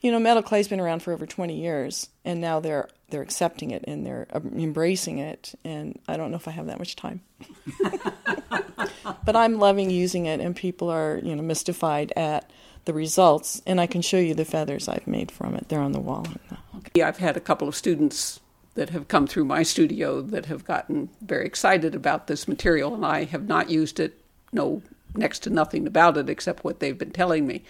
You 0.00 0.12
know, 0.12 0.20
metal 0.20 0.44
clay's 0.44 0.68
been 0.68 0.78
around 0.78 1.02
for 1.02 1.12
over 1.12 1.26
twenty 1.26 1.60
years, 1.60 2.08
and 2.24 2.40
now 2.40 2.60
they're 2.60 2.88
they're 3.10 3.22
accepting 3.22 3.70
it 3.70 3.84
and 3.86 4.06
they're 4.06 4.26
um, 4.32 4.52
embracing 4.56 5.18
it. 5.18 5.54
And 5.64 5.98
I 6.08 6.16
don't 6.16 6.30
know 6.30 6.36
if 6.36 6.48
I 6.48 6.52
have 6.52 6.66
that 6.66 6.78
much 6.78 6.96
time, 6.96 7.20
but 9.24 9.36
I'm 9.36 9.58
loving 9.58 9.90
using 9.90 10.26
it, 10.26 10.40
and 10.40 10.54
people 10.54 10.88
are 10.90 11.20
you 11.22 11.34
know 11.34 11.42
mystified 11.42 12.12
at 12.16 12.50
the 12.84 12.94
results. 12.94 13.62
And 13.66 13.80
I 13.80 13.86
can 13.86 14.02
show 14.02 14.18
you 14.18 14.34
the 14.34 14.44
feathers 14.44 14.88
I've 14.88 15.06
made 15.06 15.30
from 15.30 15.54
it. 15.54 15.68
They're 15.68 15.80
on 15.80 15.92
the 15.92 16.00
wall. 16.00 16.26
Yeah, 16.94 17.08
I've 17.08 17.18
had 17.18 17.36
a 17.36 17.40
couple 17.40 17.68
of 17.68 17.76
students 17.76 18.40
that 18.74 18.90
have 18.90 19.08
come 19.08 19.26
through 19.26 19.44
my 19.44 19.62
studio 19.62 20.22
that 20.22 20.46
have 20.46 20.64
gotten 20.64 21.08
very 21.20 21.44
excited 21.44 21.94
about 21.94 22.26
this 22.26 22.46
material, 22.48 22.94
and 22.94 23.04
I 23.04 23.24
have 23.24 23.46
not 23.46 23.68
used 23.68 24.00
it, 24.00 24.20
know 24.52 24.82
next 25.14 25.40
to 25.40 25.50
nothing 25.50 25.86
about 25.86 26.16
it 26.16 26.30
except 26.30 26.64
what 26.64 26.80
they've 26.80 26.96
been 26.96 27.10
telling 27.10 27.46
me. 27.46 27.64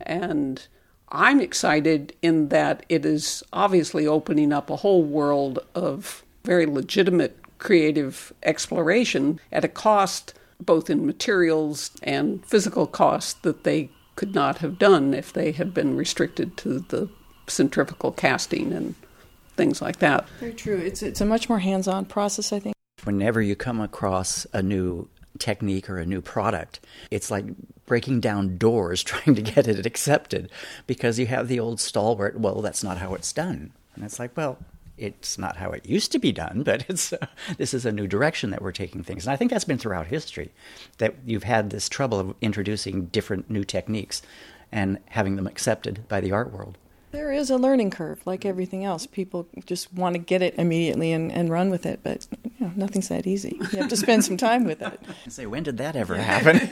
And 0.00 0.66
I'm 1.14 1.40
excited 1.40 2.12
in 2.22 2.48
that 2.48 2.84
it 2.88 3.06
is 3.06 3.44
obviously 3.52 4.04
opening 4.04 4.52
up 4.52 4.68
a 4.68 4.76
whole 4.76 5.04
world 5.04 5.60
of 5.74 6.24
very 6.42 6.66
legitimate 6.66 7.38
creative 7.58 8.32
exploration 8.42 9.38
at 9.52 9.64
a 9.64 9.68
cost 9.68 10.34
both 10.60 10.90
in 10.90 11.06
materials 11.06 11.90
and 12.02 12.44
physical 12.44 12.86
cost 12.86 13.42
that 13.44 13.64
they 13.64 13.90
could 14.16 14.34
not 14.34 14.58
have 14.58 14.78
done 14.78 15.14
if 15.14 15.32
they 15.32 15.52
had 15.52 15.72
been 15.72 15.96
restricted 15.96 16.56
to 16.56 16.80
the 16.80 17.08
centrifugal 17.46 18.12
casting 18.12 18.72
and 18.72 18.94
things 19.56 19.80
like 19.80 19.98
that. 19.98 20.28
Very 20.40 20.54
true. 20.54 20.76
It's 20.76 21.02
it's 21.02 21.20
a 21.20 21.26
much 21.26 21.48
more 21.48 21.58
hands-on 21.58 22.06
process, 22.06 22.52
I 22.52 22.58
think. 22.58 22.74
Whenever 23.04 23.42
you 23.42 23.54
come 23.54 23.80
across 23.80 24.46
a 24.52 24.62
new 24.62 25.08
technique 25.38 25.90
or 25.90 25.98
a 25.98 26.06
new 26.06 26.20
product, 26.20 26.80
it's 27.10 27.30
like 27.30 27.44
breaking 27.86 28.20
down 28.20 28.56
doors 28.56 29.02
trying 29.04 29.34
to 29.34 29.42
get 29.42 29.68
it 29.68 29.86
accepted 29.86 30.50
because 30.86 31.18
you 31.18 31.26
have 31.26 31.48
the 31.48 31.60
old 31.60 31.80
stalwart, 31.80 32.38
well, 32.38 32.62
that's 32.62 32.84
not 32.84 32.98
how 32.98 33.14
it's 33.14 33.32
done. 33.32 33.72
And 33.94 34.04
it's 34.04 34.18
like, 34.18 34.36
well, 34.36 34.58
it's 34.96 35.38
not 35.38 35.56
how 35.56 35.70
it 35.70 35.86
used 35.86 36.12
to 36.12 36.18
be 36.18 36.32
done, 36.32 36.62
but 36.62 36.84
it's 36.88 37.12
uh, 37.12 37.26
this 37.58 37.74
is 37.74 37.84
a 37.84 37.92
new 37.92 38.06
direction 38.06 38.50
that 38.50 38.62
we're 38.62 38.72
taking 38.72 39.02
things. 39.02 39.26
And 39.26 39.32
I 39.32 39.36
think 39.36 39.50
that's 39.50 39.64
been 39.64 39.78
throughout 39.78 40.06
history 40.06 40.52
that 40.98 41.14
you've 41.24 41.44
had 41.44 41.70
this 41.70 41.88
trouble 41.88 42.20
of 42.20 42.34
introducing 42.40 43.06
different 43.06 43.50
new 43.50 43.64
techniques 43.64 44.22
and 44.72 44.98
having 45.10 45.36
them 45.36 45.46
accepted 45.46 46.06
by 46.08 46.20
the 46.20 46.32
art 46.32 46.52
world. 46.52 46.78
There 47.14 47.32
is 47.32 47.48
a 47.48 47.56
learning 47.56 47.90
curve, 47.90 48.20
like 48.26 48.40
mm-hmm. 48.40 48.48
everything 48.48 48.84
else. 48.84 49.06
People 49.06 49.46
just 49.66 49.92
want 49.92 50.14
to 50.14 50.18
get 50.18 50.42
it 50.42 50.54
immediately 50.58 51.12
and, 51.12 51.30
and 51.30 51.48
run 51.48 51.70
with 51.70 51.86
it, 51.86 52.00
but 52.02 52.26
you 52.42 52.50
know, 52.66 52.72
nothing's 52.74 53.08
that 53.08 53.26
easy. 53.26 53.56
You 53.72 53.78
have 53.78 53.88
to 53.88 53.96
spend 53.96 54.24
some 54.24 54.36
time 54.36 54.64
with 54.64 54.82
it. 54.82 55.00
And 55.22 55.32
say, 55.32 55.46
when 55.46 55.62
did 55.62 55.78
that 55.78 55.94
ever 55.94 56.16
happen? 56.16 56.68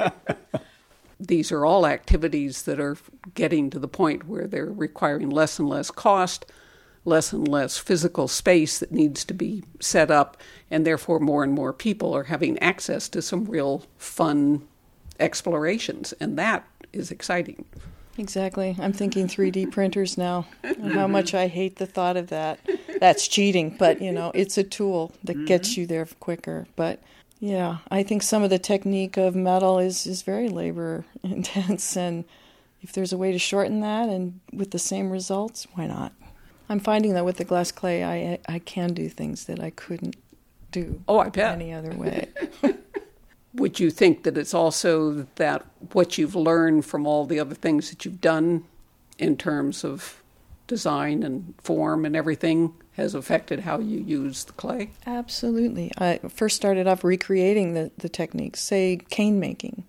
These 1.20 1.52
are 1.52 1.64
all 1.64 1.86
activities 1.86 2.62
that 2.62 2.80
are 2.80 2.96
getting 3.34 3.70
to 3.70 3.78
the 3.78 3.88
point 3.88 4.26
where 4.26 4.48
they're 4.48 4.66
requiring 4.66 5.30
less 5.30 5.58
and 5.58 5.68
less 5.68 5.90
cost, 5.92 6.46
less 7.04 7.32
and 7.32 7.46
less 7.46 7.78
physical 7.78 8.26
space 8.26 8.78
that 8.78 8.92
needs 8.92 9.24
to 9.24 9.34
be 9.34 9.62
set 9.80 10.10
up, 10.10 10.36
and 10.70 10.84
therefore 10.84 11.20
more 11.20 11.44
and 11.44 11.52
more 11.52 11.72
people 11.72 12.14
are 12.14 12.24
having 12.24 12.58
access 12.58 13.08
to 13.10 13.22
some 13.22 13.44
real 13.44 13.84
fun 13.98 14.66
explorations, 15.20 16.12
and 16.20 16.36
that 16.38 16.66
is 16.92 17.10
exciting. 17.12 17.64
Exactly. 18.18 18.76
I'm 18.78 18.92
thinking 18.92 19.26
3D 19.28 19.72
printers 19.72 20.18
now. 20.18 20.46
how 20.62 20.72
mm-hmm. 20.72 21.12
much 21.12 21.34
I 21.34 21.46
hate 21.46 21.76
the 21.76 21.86
thought 21.86 22.16
of 22.16 22.28
that. 22.28 22.58
That's 23.00 23.28
cheating, 23.28 23.76
but 23.78 24.02
you 24.02 24.12
know, 24.12 24.32
it's 24.34 24.58
a 24.58 24.64
tool 24.64 25.12
that 25.24 25.36
mm-hmm. 25.36 25.46
gets 25.46 25.76
you 25.76 25.86
there 25.86 26.06
quicker. 26.20 26.66
But 26.76 27.00
yeah, 27.40 27.78
I 27.90 28.02
think 28.02 28.22
some 28.22 28.42
of 28.42 28.50
the 28.50 28.58
technique 28.58 29.16
of 29.16 29.36
metal 29.36 29.78
is 29.78 30.06
is 30.06 30.22
very 30.22 30.48
labor 30.48 31.04
intense 31.22 31.96
and 31.96 32.24
if 32.80 32.92
there's 32.92 33.12
a 33.12 33.18
way 33.18 33.32
to 33.32 33.38
shorten 33.38 33.80
that 33.80 34.08
and 34.08 34.38
with 34.52 34.70
the 34.70 34.78
same 34.78 35.10
results, 35.10 35.66
why 35.74 35.86
not? 35.86 36.12
I'm 36.68 36.78
finding 36.80 37.14
that 37.14 37.24
with 37.24 37.38
the 37.38 37.44
glass 37.44 37.72
clay 37.72 38.04
I 38.04 38.38
I 38.48 38.58
can 38.58 38.94
do 38.94 39.08
things 39.08 39.44
that 39.44 39.60
I 39.60 39.70
couldn't 39.70 40.16
do 40.70 41.00
Oh, 41.08 41.18
I 41.18 41.28
bet. 41.28 41.54
any 41.54 41.72
other 41.72 41.92
way. 41.92 42.28
Would 43.58 43.80
you 43.80 43.90
think 43.90 44.22
that 44.22 44.38
it's 44.38 44.54
also 44.54 45.26
that 45.36 45.66
what 45.92 46.16
you've 46.16 46.36
learned 46.36 46.84
from 46.84 47.06
all 47.06 47.26
the 47.26 47.40
other 47.40 47.54
things 47.54 47.90
that 47.90 48.04
you've 48.04 48.20
done 48.20 48.64
in 49.18 49.36
terms 49.36 49.84
of 49.84 50.22
design 50.66 51.22
and 51.22 51.54
form 51.58 52.04
and 52.04 52.14
everything 52.14 52.74
has 52.92 53.14
affected 53.14 53.60
how 53.60 53.78
you 53.78 53.98
use 53.98 54.44
the 54.44 54.52
clay? 54.52 54.90
Absolutely. 55.06 55.90
I 55.98 56.18
first 56.28 56.56
started 56.56 56.86
off 56.86 57.02
recreating 57.02 57.74
the, 57.74 57.90
the 57.98 58.08
techniques, 58.08 58.60
say 58.60 59.00
cane 59.10 59.40
making. 59.40 59.84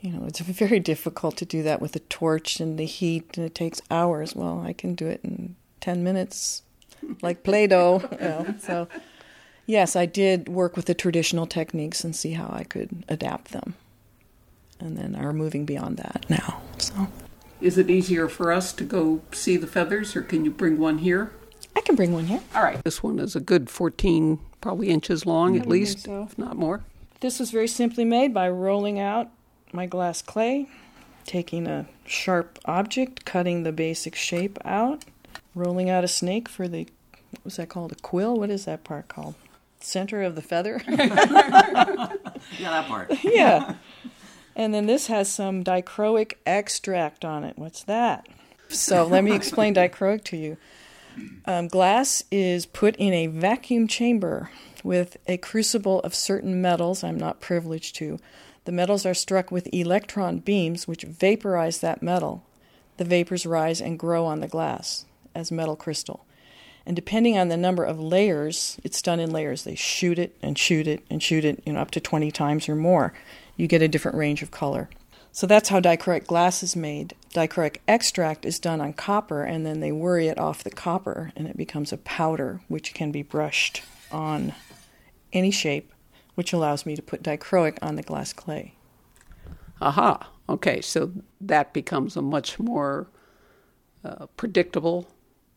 You 0.00 0.12
know, 0.12 0.26
it's 0.26 0.40
very 0.40 0.80
difficult 0.80 1.36
to 1.36 1.44
do 1.44 1.62
that 1.62 1.80
with 1.80 1.94
a 1.94 2.00
torch 2.00 2.58
and 2.58 2.78
the 2.78 2.86
heat, 2.86 3.36
and 3.36 3.46
it 3.46 3.54
takes 3.54 3.80
hours. 3.90 4.34
Well, 4.34 4.60
I 4.60 4.72
can 4.72 4.94
do 4.94 5.06
it 5.06 5.20
in 5.22 5.56
10 5.80 6.02
minutes, 6.02 6.62
like 7.22 7.44
Play 7.44 7.66
Doh. 7.68 8.02
You 8.12 8.18
know, 8.18 8.54
so, 8.60 8.88
yes, 9.66 9.96
I 9.96 10.06
did 10.06 10.48
work 10.48 10.76
with 10.76 10.86
the 10.86 10.94
traditional 10.94 11.46
techniques 11.46 12.04
and 12.04 12.14
see 12.14 12.32
how 12.32 12.48
I 12.52 12.64
could 12.64 13.04
adapt 13.08 13.52
them. 13.52 13.74
And 14.80 14.96
then 14.96 15.14
are 15.14 15.32
moving 15.32 15.64
beyond 15.64 15.98
that 15.98 16.26
now. 16.28 16.60
So, 16.78 17.08
Is 17.60 17.78
it 17.78 17.88
easier 17.88 18.28
for 18.28 18.50
us 18.50 18.72
to 18.72 18.84
go 18.84 19.20
see 19.30 19.56
the 19.56 19.68
feathers, 19.68 20.16
or 20.16 20.22
can 20.22 20.44
you 20.44 20.50
bring 20.50 20.78
one 20.78 20.98
here? 20.98 21.32
I 21.76 21.80
can 21.80 21.94
bring 21.94 22.12
one 22.12 22.26
here. 22.26 22.40
All 22.54 22.64
right. 22.64 22.82
This 22.82 23.02
one 23.02 23.18
is 23.18 23.36
a 23.36 23.40
good 23.40 23.70
14, 23.70 24.40
probably 24.60 24.88
inches 24.88 25.24
long 25.24 25.56
at 25.56 25.68
least, 25.68 26.00
so. 26.00 26.24
if 26.24 26.36
not 26.36 26.56
more. 26.56 26.82
This 27.20 27.38
was 27.38 27.52
very 27.52 27.68
simply 27.68 28.04
made 28.04 28.34
by 28.34 28.48
rolling 28.48 28.98
out 28.98 29.30
my 29.72 29.86
glass 29.86 30.20
clay, 30.20 30.68
taking 31.24 31.68
a 31.68 31.86
sharp 32.04 32.58
object, 32.64 33.24
cutting 33.24 33.62
the 33.62 33.72
basic 33.72 34.16
shape 34.16 34.58
out, 34.64 35.04
rolling 35.54 35.88
out 35.88 36.02
a 36.02 36.08
snake 36.08 36.48
for 36.48 36.66
the 36.66 36.88
what 37.30 37.44
was 37.44 37.56
that 37.56 37.70
called? 37.70 37.92
A 37.92 37.94
quill? 37.96 38.36
What 38.36 38.50
is 38.50 38.66
that 38.66 38.84
part 38.84 39.08
called? 39.08 39.34
Center 39.84 40.22
of 40.22 40.34
the 40.34 40.42
feather? 40.42 40.82
yeah, 40.88 42.08
that 42.58 42.86
part. 42.86 43.12
yeah. 43.24 43.76
And 44.54 44.74
then 44.74 44.86
this 44.86 45.06
has 45.06 45.32
some 45.32 45.64
dichroic 45.64 46.34
extract 46.46 47.24
on 47.24 47.44
it. 47.44 47.58
What's 47.58 47.84
that? 47.84 48.26
So 48.68 49.06
let 49.06 49.24
me 49.24 49.34
explain 49.34 49.74
dichroic 49.74 50.24
to 50.24 50.36
you. 50.36 50.56
Um, 51.44 51.68
glass 51.68 52.24
is 52.30 52.66
put 52.66 52.96
in 52.96 53.12
a 53.12 53.26
vacuum 53.26 53.86
chamber 53.86 54.50
with 54.82 55.16
a 55.26 55.36
crucible 55.36 56.00
of 56.00 56.14
certain 56.14 56.60
metals 56.60 57.04
I'm 57.04 57.18
not 57.18 57.40
privileged 57.40 57.94
to. 57.96 58.18
The 58.64 58.72
metals 58.72 59.04
are 59.04 59.14
struck 59.14 59.50
with 59.50 59.68
electron 59.72 60.38
beams 60.38 60.86
which 60.86 61.02
vaporize 61.02 61.80
that 61.80 62.02
metal. 62.02 62.44
The 62.96 63.04
vapors 63.04 63.46
rise 63.46 63.80
and 63.80 63.98
grow 63.98 64.24
on 64.24 64.40
the 64.40 64.48
glass 64.48 65.04
as 65.34 65.50
metal 65.50 65.76
crystal. 65.76 66.24
And 66.86 66.96
depending 66.96 67.38
on 67.38 67.48
the 67.48 67.56
number 67.56 67.84
of 67.84 68.00
layers, 68.00 68.78
it's 68.82 69.02
done 69.02 69.20
in 69.20 69.30
layers. 69.30 69.64
They 69.64 69.74
shoot 69.74 70.18
it 70.18 70.36
and 70.42 70.58
shoot 70.58 70.86
it 70.86 71.04
and 71.08 71.22
shoot 71.22 71.44
it, 71.44 71.62
you 71.64 71.72
know, 71.72 71.80
up 71.80 71.90
to 71.92 72.00
20 72.00 72.30
times 72.30 72.68
or 72.68 72.74
more. 72.74 73.12
You 73.56 73.66
get 73.66 73.82
a 73.82 73.88
different 73.88 74.16
range 74.16 74.42
of 74.42 74.50
color. 74.50 74.88
So 75.30 75.46
that's 75.46 75.70
how 75.70 75.80
dichroic 75.80 76.26
glass 76.26 76.62
is 76.62 76.76
made. 76.76 77.14
Dichroic 77.32 77.78
extract 77.88 78.44
is 78.44 78.58
done 78.58 78.82
on 78.82 78.92
copper, 78.92 79.44
and 79.44 79.64
then 79.64 79.80
they 79.80 79.90
worry 79.90 80.28
it 80.28 80.38
off 80.38 80.62
the 80.62 80.70
copper, 80.70 81.32
and 81.34 81.48
it 81.48 81.56
becomes 81.56 81.92
a 81.92 81.98
powder 81.98 82.60
which 82.68 82.92
can 82.92 83.10
be 83.10 83.22
brushed 83.22 83.82
on 84.10 84.52
any 85.32 85.50
shape, 85.50 85.90
which 86.34 86.52
allows 86.52 86.84
me 86.84 86.94
to 86.94 87.02
put 87.02 87.22
dichroic 87.22 87.78
on 87.80 87.96
the 87.96 88.02
glass 88.02 88.34
clay. 88.34 88.74
Aha. 89.80 90.28
Okay, 90.48 90.82
so 90.82 91.12
that 91.40 91.72
becomes 91.72 92.14
a 92.14 92.22
much 92.22 92.58
more 92.58 93.06
uh, 94.04 94.26
predictable 94.36 95.08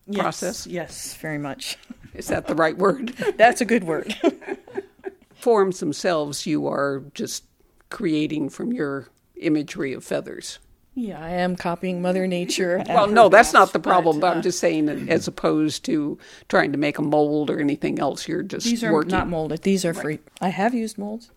Yes, 0.07 0.21
process. 0.21 0.67
Yes, 0.67 1.15
very 1.15 1.38
much. 1.38 1.77
Is 2.13 2.27
that 2.27 2.47
the 2.47 2.55
right 2.55 2.77
word? 2.77 3.09
That's 3.38 3.62
a 3.62 3.65
good 3.65 3.83
word. 3.83 4.15
Forms 5.35 5.79
themselves, 5.79 6.45
you 6.45 6.67
are 6.67 7.03
just 7.13 7.43
creating 7.89 8.50
from 8.50 8.71
your 8.71 9.09
imagery 9.35 9.93
of 9.93 10.03
feathers. 10.03 10.59
yeah, 10.95 11.21
I 11.21 11.29
am 11.31 11.55
copying 11.55 12.01
Mother 12.01 12.25
Nature. 12.25 12.83
Well, 12.88 13.07
no, 13.07 13.27
that's 13.29 13.51
not 13.53 13.74
the 13.74 13.79
problem. 13.79 14.19
But 14.19 14.27
uh, 14.27 14.35
I'm 14.35 14.41
just 14.41 14.59
saying, 14.59 14.85
that 14.85 15.09
as 15.09 15.27
opposed 15.27 15.83
to 15.85 16.17
trying 16.47 16.71
to 16.71 16.77
make 16.77 16.97
a 16.97 17.01
mold 17.01 17.50
or 17.50 17.59
anything 17.59 18.00
else, 18.00 18.27
you're 18.27 18.43
just 18.43 18.65
These 18.65 18.83
are 18.83 18.93
working. 18.93 19.12
not 19.12 19.27
molded. 19.27 19.62
These 19.63 19.83
are 19.85 19.93
free. 19.93 20.19
I 20.39 20.50
have 20.50 20.74
used 20.74 20.97
molds. 20.97 21.31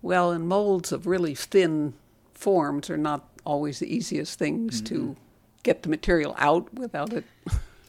Well, 0.00 0.30
and 0.32 0.48
molds 0.48 0.90
of 0.90 1.06
really 1.06 1.34
thin 1.34 1.92
forms 2.32 2.88
are 2.90 2.96
not 2.96 3.28
always 3.44 3.78
the 3.80 3.94
easiest 3.94 4.38
things 4.38 4.80
to 4.82 5.14
get 5.62 5.82
the 5.82 5.88
material 5.88 6.34
out 6.38 6.72
without 6.74 7.12
it 7.12 7.24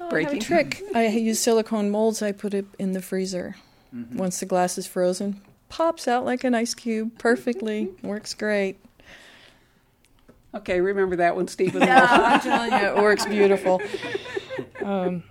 I 0.03 0.05
have 0.05 0.11
breaking. 0.11 0.37
a 0.37 0.41
trick. 0.41 0.83
I 0.93 1.07
use 1.07 1.39
silicone 1.39 1.89
molds. 1.89 2.21
I 2.21 2.31
put 2.31 2.53
it 2.53 2.65
in 2.77 2.93
the 2.93 3.01
freezer. 3.01 3.55
Once 4.13 4.39
the 4.39 4.45
glass 4.47 4.77
is 4.77 4.87
frozen, 4.87 5.39
pops 5.69 6.07
out 6.07 6.25
like 6.25 6.43
an 6.43 6.55
ice 6.55 6.73
cube 6.73 7.17
perfectly. 7.19 7.91
Works 8.03 8.33
great. 8.33 8.77
Okay, 10.55 10.81
remember 10.81 11.15
that 11.17 11.35
one, 11.35 11.47
Stephen. 11.47 11.83
I'm 11.87 12.39
telling 12.41 12.71
you, 12.71 12.89
it 12.89 12.95
works 12.95 13.25
beautiful. 13.25 13.81
Um, 14.83 15.23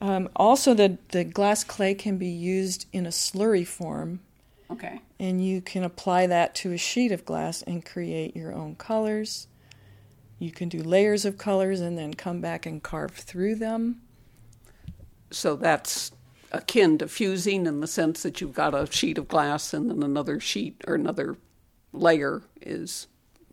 um, 0.00 0.30
also, 0.34 0.72
the, 0.72 0.96
the 1.10 1.24
glass 1.24 1.62
clay 1.62 1.94
can 1.94 2.16
be 2.16 2.28
used 2.28 2.86
in 2.90 3.04
a 3.04 3.10
slurry 3.10 3.66
form, 3.66 4.20
okay. 4.70 5.00
and 5.20 5.44
you 5.44 5.60
can 5.60 5.84
apply 5.84 6.26
that 6.26 6.54
to 6.56 6.72
a 6.72 6.78
sheet 6.78 7.12
of 7.12 7.26
glass 7.26 7.60
and 7.62 7.84
create 7.84 8.34
your 8.34 8.54
own 8.54 8.76
colors. 8.76 9.46
You 10.38 10.50
can 10.50 10.70
do 10.70 10.82
layers 10.82 11.26
of 11.26 11.36
colors 11.36 11.80
and 11.82 11.98
then 11.98 12.14
come 12.14 12.40
back 12.40 12.64
and 12.64 12.82
carve 12.82 13.12
through 13.12 13.56
them. 13.56 14.00
So 15.32 15.56
that's 15.56 16.12
akin 16.52 16.98
to 16.98 17.08
fusing 17.08 17.66
in 17.66 17.80
the 17.80 17.86
sense 17.86 18.22
that 18.22 18.40
you've 18.40 18.54
got 18.54 18.74
a 18.74 18.86
sheet 18.90 19.18
of 19.18 19.26
glass 19.28 19.72
and 19.72 19.88
then 19.90 20.02
another 20.02 20.38
sheet 20.38 20.82
or 20.86 20.94
another 20.94 21.36
layer 21.92 22.42
is 22.60 23.06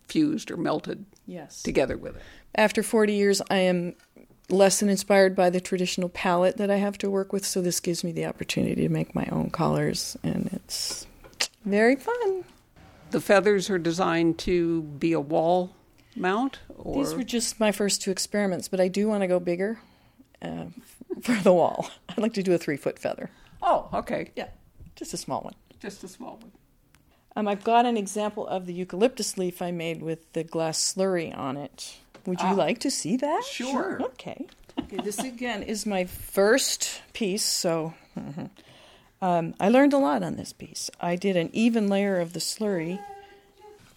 fused 0.06 0.50
or 0.50 0.56
melted 0.56 1.04
Yes. 1.26 1.62
together 1.62 1.96
with 1.96 2.16
it. 2.16 2.22
After 2.54 2.82
40 2.82 3.14
years, 3.14 3.40
I 3.50 3.58
am 3.58 3.94
less 4.48 4.80
than 4.80 4.88
inspired 4.88 5.36
by 5.36 5.48
the 5.48 5.60
traditional 5.60 6.08
palette 6.08 6.56
that 6.56 6.70
I 6.70 6.76
have 6.76 6.98
to 6.98 7.10
work 7.10 7.32
with, 7.32 7.46
so 7.46 7.62
this 7.62 7.78
gives 7.78 8.02
me 8.02 8.10
the 8.10 8.26
opportunity 8.26 8.82
to 8.82 8.88
make 8.88 9.14
my 9.14 9.26
own 9.30 9.50
colors, 9.50 10.16
and 10.24 10.50
it's 10.52 11.06
very 11.64 11.94
fun. 11.94 12.44
The 13.12 13.20
feathers 13.20 13.70
are 13.70 13.78
designed 13.78 14.38
to 14.40 14.82
be 14.82 15.12
a 15.12 15.20
wall 15.20 15.70
mount, 16.16 16.58
or 16.76 16.96
These 16.96 17.14
were 17.14 17.22
just 17.22 17.60
my 17.60 17.70
first 17.70 18.02
two 18.02 18.10
experiments, 18.10 18.66
but 18.66 18.80
I 18.80 18.88
do 18.88 19.06
want 19.06 19.22
to 19.22 19.28
go 19.28 19.38
bigger 19.38 19.78
uh, 20.42 20.64
for 21.24 21.34
the 21.42 21.52
wall. 21.52 21.90
I'd 22.08 22.18
like 22.18 22.34
to 22.34 22.42
do 22.42 22.52
a 22.54 22.58
three 22.58 22.76
foot 22.76 22.98
feather. 22.98 23.30
oh, 23.62 23.88
okay, 23.92 24.30
Yeah, 24.36 24.48
just 24.96 25.14
a 25.14 25.16
small 25.16 25.40
one. 25.42 25.54
just 25.80 26.02
a 26.04 26.08
small 26.08 26.36
one. 26.40 26.52
Um, 27.36 27.46
I've 27.46 27.62
got 27.64 27.86
an 27.86 27.96
example 27.96 28.46
of 28.46 28.66
the 28.66 28.72
eucalyptus 28.72 29.38
leaf 29.38 29.62
I 29.62 29.70
made 29.70 30.02
with 30.02 30.32
the 30.32 30.42
glass 30.44 30.78
slurry 30.78 31.36
on 31.36 31.56
it. 31.56 31.96
Would 32.26 32.40
you 32.42 32.54
like 32.54 32.80
to 32.80 32.90
see 32.90 33.16
that? 33.16 33.44
Sure. 33.44 34.00
Okay. 34.02 34.46
Okay, 34.78 34.98
this 34.98 35.18
again 35.18 35.62
is 35.62 35.86
my 35.86 36.04
first 36.04 37.02
piece, 37.12 37.44
so 37.44 37.94
um, 39.22 39.54
I 39.60 39.68
learned 39.68 39.92
a 39.92 39.98
lot 39.98 40.22
on 40.22 40.36
this 40.36 40.52
piece. 40.52 40.90
I 41.00 41.16
did 41.16 41.36
an 41.36 41.50
even 41.52 41.88
layer 41.88 42.18
of 42.18 42.32
the 42.32 42.40
slurry. 42.40 42.98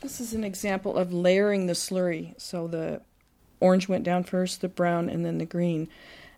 This 0.02 0.20
is 0.20 0.34
an 0.34 0.44
example 0.44 0.96
of 0.98 1.12
layering 1.14 1.68
the 1.68 1.74
slurry. 1.74 2.34
So 2.40 2.68
the 2.68 3.02
orange 3.60 3.88
went 3.88 4.04
down 4.04 4.24
first, 4.26 4.62
the 4.62 4.68
brown, 4.68 5.10
and 5.10 5.26
then 5.26 5.38
the 5.38 5.46
green, 5.46 5.88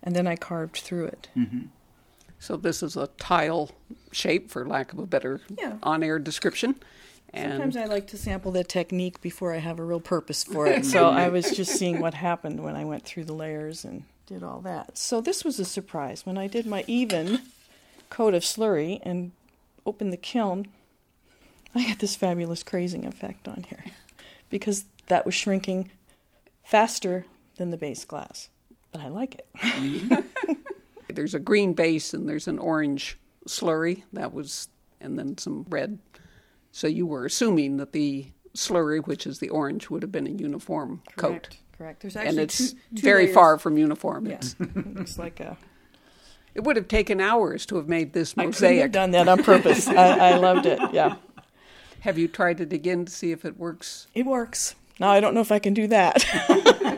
and 0.05 0.15
then 0.15 0.27
I 0.27 0.35
carved 0.35 0.77
through 0.77 1.05
it. 1.05 1.27
Mm-hmm. 1.35 1.67
So 2.39 2.57
this 2.57 2.83
is 2.83 2.95
a 2.95 3.07
tile 3.17 3.71
shape, 4.11 4.51
for 4.51 4.65
lack 4.65 4.93
of 4.93 4.99
a 4.99 5.05
better 5.05 5.41
Yeah. 5.57 5.77
on-air 5.83 6.19
description. 6.19 6.75
And 7.33 7.53
Sometimes 7.53 7.75
I 7.75 7.85
like 7.85 8.07
to 8.07 8.17
sample 8.17 8.51
the 8.51 8.63
technique 8.63 9.19
before 9.19 9.53
I 9.53 9.57
have 9.57 9.79
a 9.79 9.83
real 9.83 9.99
purpose 9.99 10.43
for 10.43 10.67
it. 10.67 10.85
So 10.85 11.07
I 11.09 11.27
was 11.29 11.51
just 11.51 11.71
seeing 11.73 11.99
what 11.99 12.13
happened 12.13 12.63
when 12.63 12.75
I 12.75 12.85
went 12.85 13.03
through 13.03 13.25
the 13.25 13.33
layers 13.33 13.83
and 13.83 14.03
did 14.25 14.43
all 14.43 14.59
that. 14.61 14.97
So 14.97 15.21
this 15.21 15.43
was 15.43 15.59
a 15.59 15.65
surprise. 15.65 16.25
When 16.25 16.37
I 16.37 16.47
did 16.47 16.65
my 16.65 16.83
even 16.87 17.41
coat 18.09 18.33
of 18.33 18.43
slurry 18.43 18.99
and 19.03 19.31
opened 19.85 20.13
the 20.13 20.17
kiln, 20.17 20.67
I 21.73 21.79
had 21.79 21.99
this 21.99 22.15
fabulous 22.15 22.63
crazing 22.63 23.05
effect 23.05 23.47
on 23.47 23.65
here 23.69 23.83
because 24.49 24.85
that 25.07 25.25
was 25.25 25.35
shrinking 25.35 25.91
faster 26.63 27.25
than 27.57 27.69
the 27.71 27.77
base 27.77 28.05
glass. 28.05 28.49
But 28.95 29.03
I 29.03 29.09
like 29.09 29.35
it. 29.35 30.25
there's 31.13 31.33
a 31.33 31.39
green 31.39 31.73
base 31.73 32.13
and 32.13 32.29
there's 32.29 32.47
an 32.47 32.59
orange 32.59 33.17
slurry 33.45 34.03
that 34.13 34.33
was, 34.33 34.69
and 35.01 35.19
then 35.19 35.37
some 35.37 35.65
red. 35.67 35.99
So 36.71 36.87
you 36.87 37.05
were 37.05 37.25
assuming 37.25 37.75
that 37.77 37.91
the 37.91 38.27
slurry, 38.55 39.05
which 39.05 39.27
is 39.27 39.39
the 39.39 39.49
orange, 39.49 39.89
would 39.89 40.01
have 40.01 40.13
been 40.13 40.27
a 40.27 40.31
uniform 40.31 41.01
coat, 41.17 41.29
Correct. 41.29 41.57
Correct. 41.77 42.01
There's 42.03 42.15
and 42.15 42.27
actually 42.27 42.43
it's 42.43 42.57
two, 42.57 42.79
two 42.95 43.01
very 43.01 43.23
layers. 43.25 43.35
far 43.35 43.57
from 43.57 43.77
uniform. 43.77 44.27
Yeah. 44.27 44.39
It's, 44.95 45.17
like 45.17 45.41
a 45.41 45.57
it 46.53 46.63
would 46.63 46.77
have 46.77 46.87
taken 46.87 47.19
hours 47.19 47.65
to 47.65 47.75
have 47.75 47.89
made 47.89 48.13
this 48.13 48.37
mosaic. 48.37 48.77
I 48.77 48.81
have 48.83 48.93
done 48.93 49.11
that 49.11 49.27
on 49.27 49.43
purpose. 49.43 49.89
I, 49.89 50.29
I 50.29 50.35
loved 50.37 50.65
it. 50.65 50.79
Yeah. 50.93 51.15
Have 51.99 52.17
you 52.17 52.29
tried 52.29 52.61
it 52.61 52.71
again 52.71 53.03
to 53.03 53.11
see 53.11 53.33
if 53.33 53.43
it 53.43 53.57
works? 53.57 54.07
It 54.13 54.25
works. 54.25 54.75
Now 55.01 55.11
I 55.11 55.19
don't 55.19 55.33
know 55.33 55.41
if 55.41 55.51
I 55.51 55.59
can 55.59 55.73
do 55.73 55.87
that. 55.87 56.23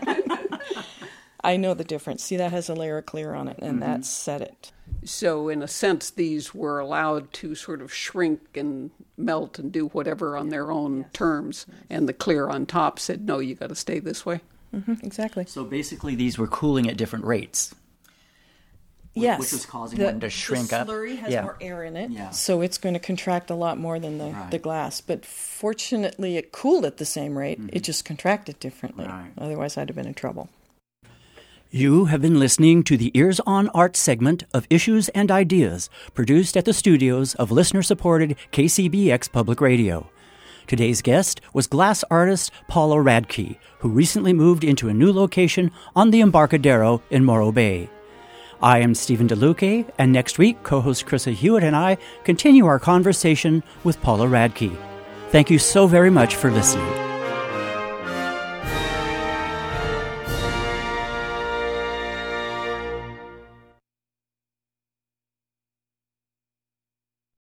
I 1.43 1.56
know 1.58 1.73
the 1.73 1.84
difference. 1.84 2.23
See, 2.23 2.38
that 2.38 2.52
has 2.52 2.67
a 2.69 2.73
layer 2.73 2.97
of 2.97 3.06
clear 3.06 3.34
on 3.34 3.47
it, 3.47 3.60
and 3.62 3.82
that 3.82 4.06
set 4.06 4.41
it. 4.41 4.71
So, 5.04 5.50
in 5.50 5.62
a 5.62 5.67
sense, 5.67 6.10
these 6.10 6.54
were 6.56 6.80
allowed 6.80 7.32
to 7.34 7.54
sort 7.56 7.82
of 7.82 7.93
shrink 7.93 8.56
and 8.56 8.89
melt 9.17 9.60
and 9.60 9.71
do 9.71 9.88
whatever 9.89 10.36
on 10.38 10.50
their 10.50 10.71
own 10.71 11.06
terms. 11.13 11.65
And 11.89 12.08
the 12.10 12.13
clear 12.13 12.47
on 12.50 12.65
top 12.65 12.97
said, 13.00 13.26
no, 13.28 13.39
you 13.39 13.54
got 13.56 13.69
to 13.69 13.76
stay 13.76 14.00
this 14.00 14.26
way. 14.26 14.41
hmm 14.71 14.93
exactly. 15.04 15.45
So 15.45 15.63
basically, 15.63 16.15
these 16.15 16.38
were 16.38 16.47
cooling 16.47 16.89
at 16.89 16.97
different 16.97 17.26
rates. 17.26 17.73
Yes. 19.13 19.39
which 19.39 19.52
was 19.52 19.65
causing 19.65 19.97
the, 19.97 20.06
them 20.06 20.19
to 20.19 20.30
shrink 20.30 20.69
the 20.69 20.78
up. 20.82 20.88
slurry 20.88 21.17
has 21.17 21.32
Yeah. 21.34 21.41
more 21.41 21.58
air 21.60 21.84
in 21.84 21.97
it, 21.97 22.12
Yeah. 22.12 22.30
so 22.30 22.62
it's 22.62 22.78
going 22.78 22.93
to 22.93 23.00
contract 23.00 23.50
a 23.50 23.56
lot 23.56 23.80
more 23.80 23.97
than 24.00 24.19
the, 24.19 24.26
Right. 24.26 24.52
the 24.52 24.60
glass. 24.60 25.02
But 25.02 25.26
fortunately, 25.26 26.38
it 26.38 26.52
cooled 26.52 26.86
at 26.86 26.97
the 26.97 27.06
same 27.06 27.36
rate. 27.36 27.60
It 27.73 27.80
just 27.82 28.06
contracted 28.06 28.60
differently. 28.60 29.06
Mm-hmm. 29.06 29.17
Right. 29.17 29.32
Otherwise, 29.39 29.76
I'd 29.76 29.89
have 29.89 29.95
been 29.95 30.06
in 30.06 30.13
trouble. 30.13 30.50
You 31.78 32.06
have 32.06 32.24
been 32.24 32.40
listening 32.40 32.82
to 32.86 32.98
the 32.98 33.12
Ears 33.13 33.40
on 33.42 33.70
Art 33.70 33.96
segment 33.96 34.44
of 34.52 34.66
Issues 34.68 35.10
and 35.10 35.30
Ideas, 35.30 35.92
produced 36.16 36.58
at 36.58 36.66
the 36.66 36.74
studios 36.74 37.36
of 37.36 37.52
listener 37.52 37.84
supported 37.84 38.36
KCBX 38.52 39.32
Public 39.32 39.62
Radio. 39.62 40.10
Today's 40.66 41.04
guest 41.04 41.40
was 41.54 41.68
glass 41.68 42.04
artist 42.10 42.52
Paula 42.68 42.96
Radke, 42.96 43.60
who 43.78 43.90
recently 43.90 44.34
moved 44.34 44.63
into 44.63 44.90
a 44.90 44.94
new 44.94 45.13
location 45.13 45.70
on 45.96 46.10
the 46.10 46.20
Embarcadero 46.20 47.04
in 47.12 47.24
Morro 47.24 47.52
Bay. 47.52 47.92
I 48.60 48.80
am 48.80 48.96
Stephen 48.96 49.28
DeLuque, 49.28 49.88
and 50.00 50.12
next 50.12 50.40
week, 50.40 50.63
co 50.63 50.82
host 50.82 51.06
Chrissa 51.06 51.32
Hewitt 51.32 51.63
and 51.63 51.76
I 51.76 52.00
continue 52.24 52.66
our 52.66 52.80
conversation 52.80 53.62
with 53.84 54.02
Paula 54.02 54.26
Radke. 54.26 54.76
Thank 55.30 55.52
you 55.52 55.60
so 55.60 55.86
very 55.86 56.10
much 56.10 56.34
for 56.38 56.50
listening. 56.50 57.07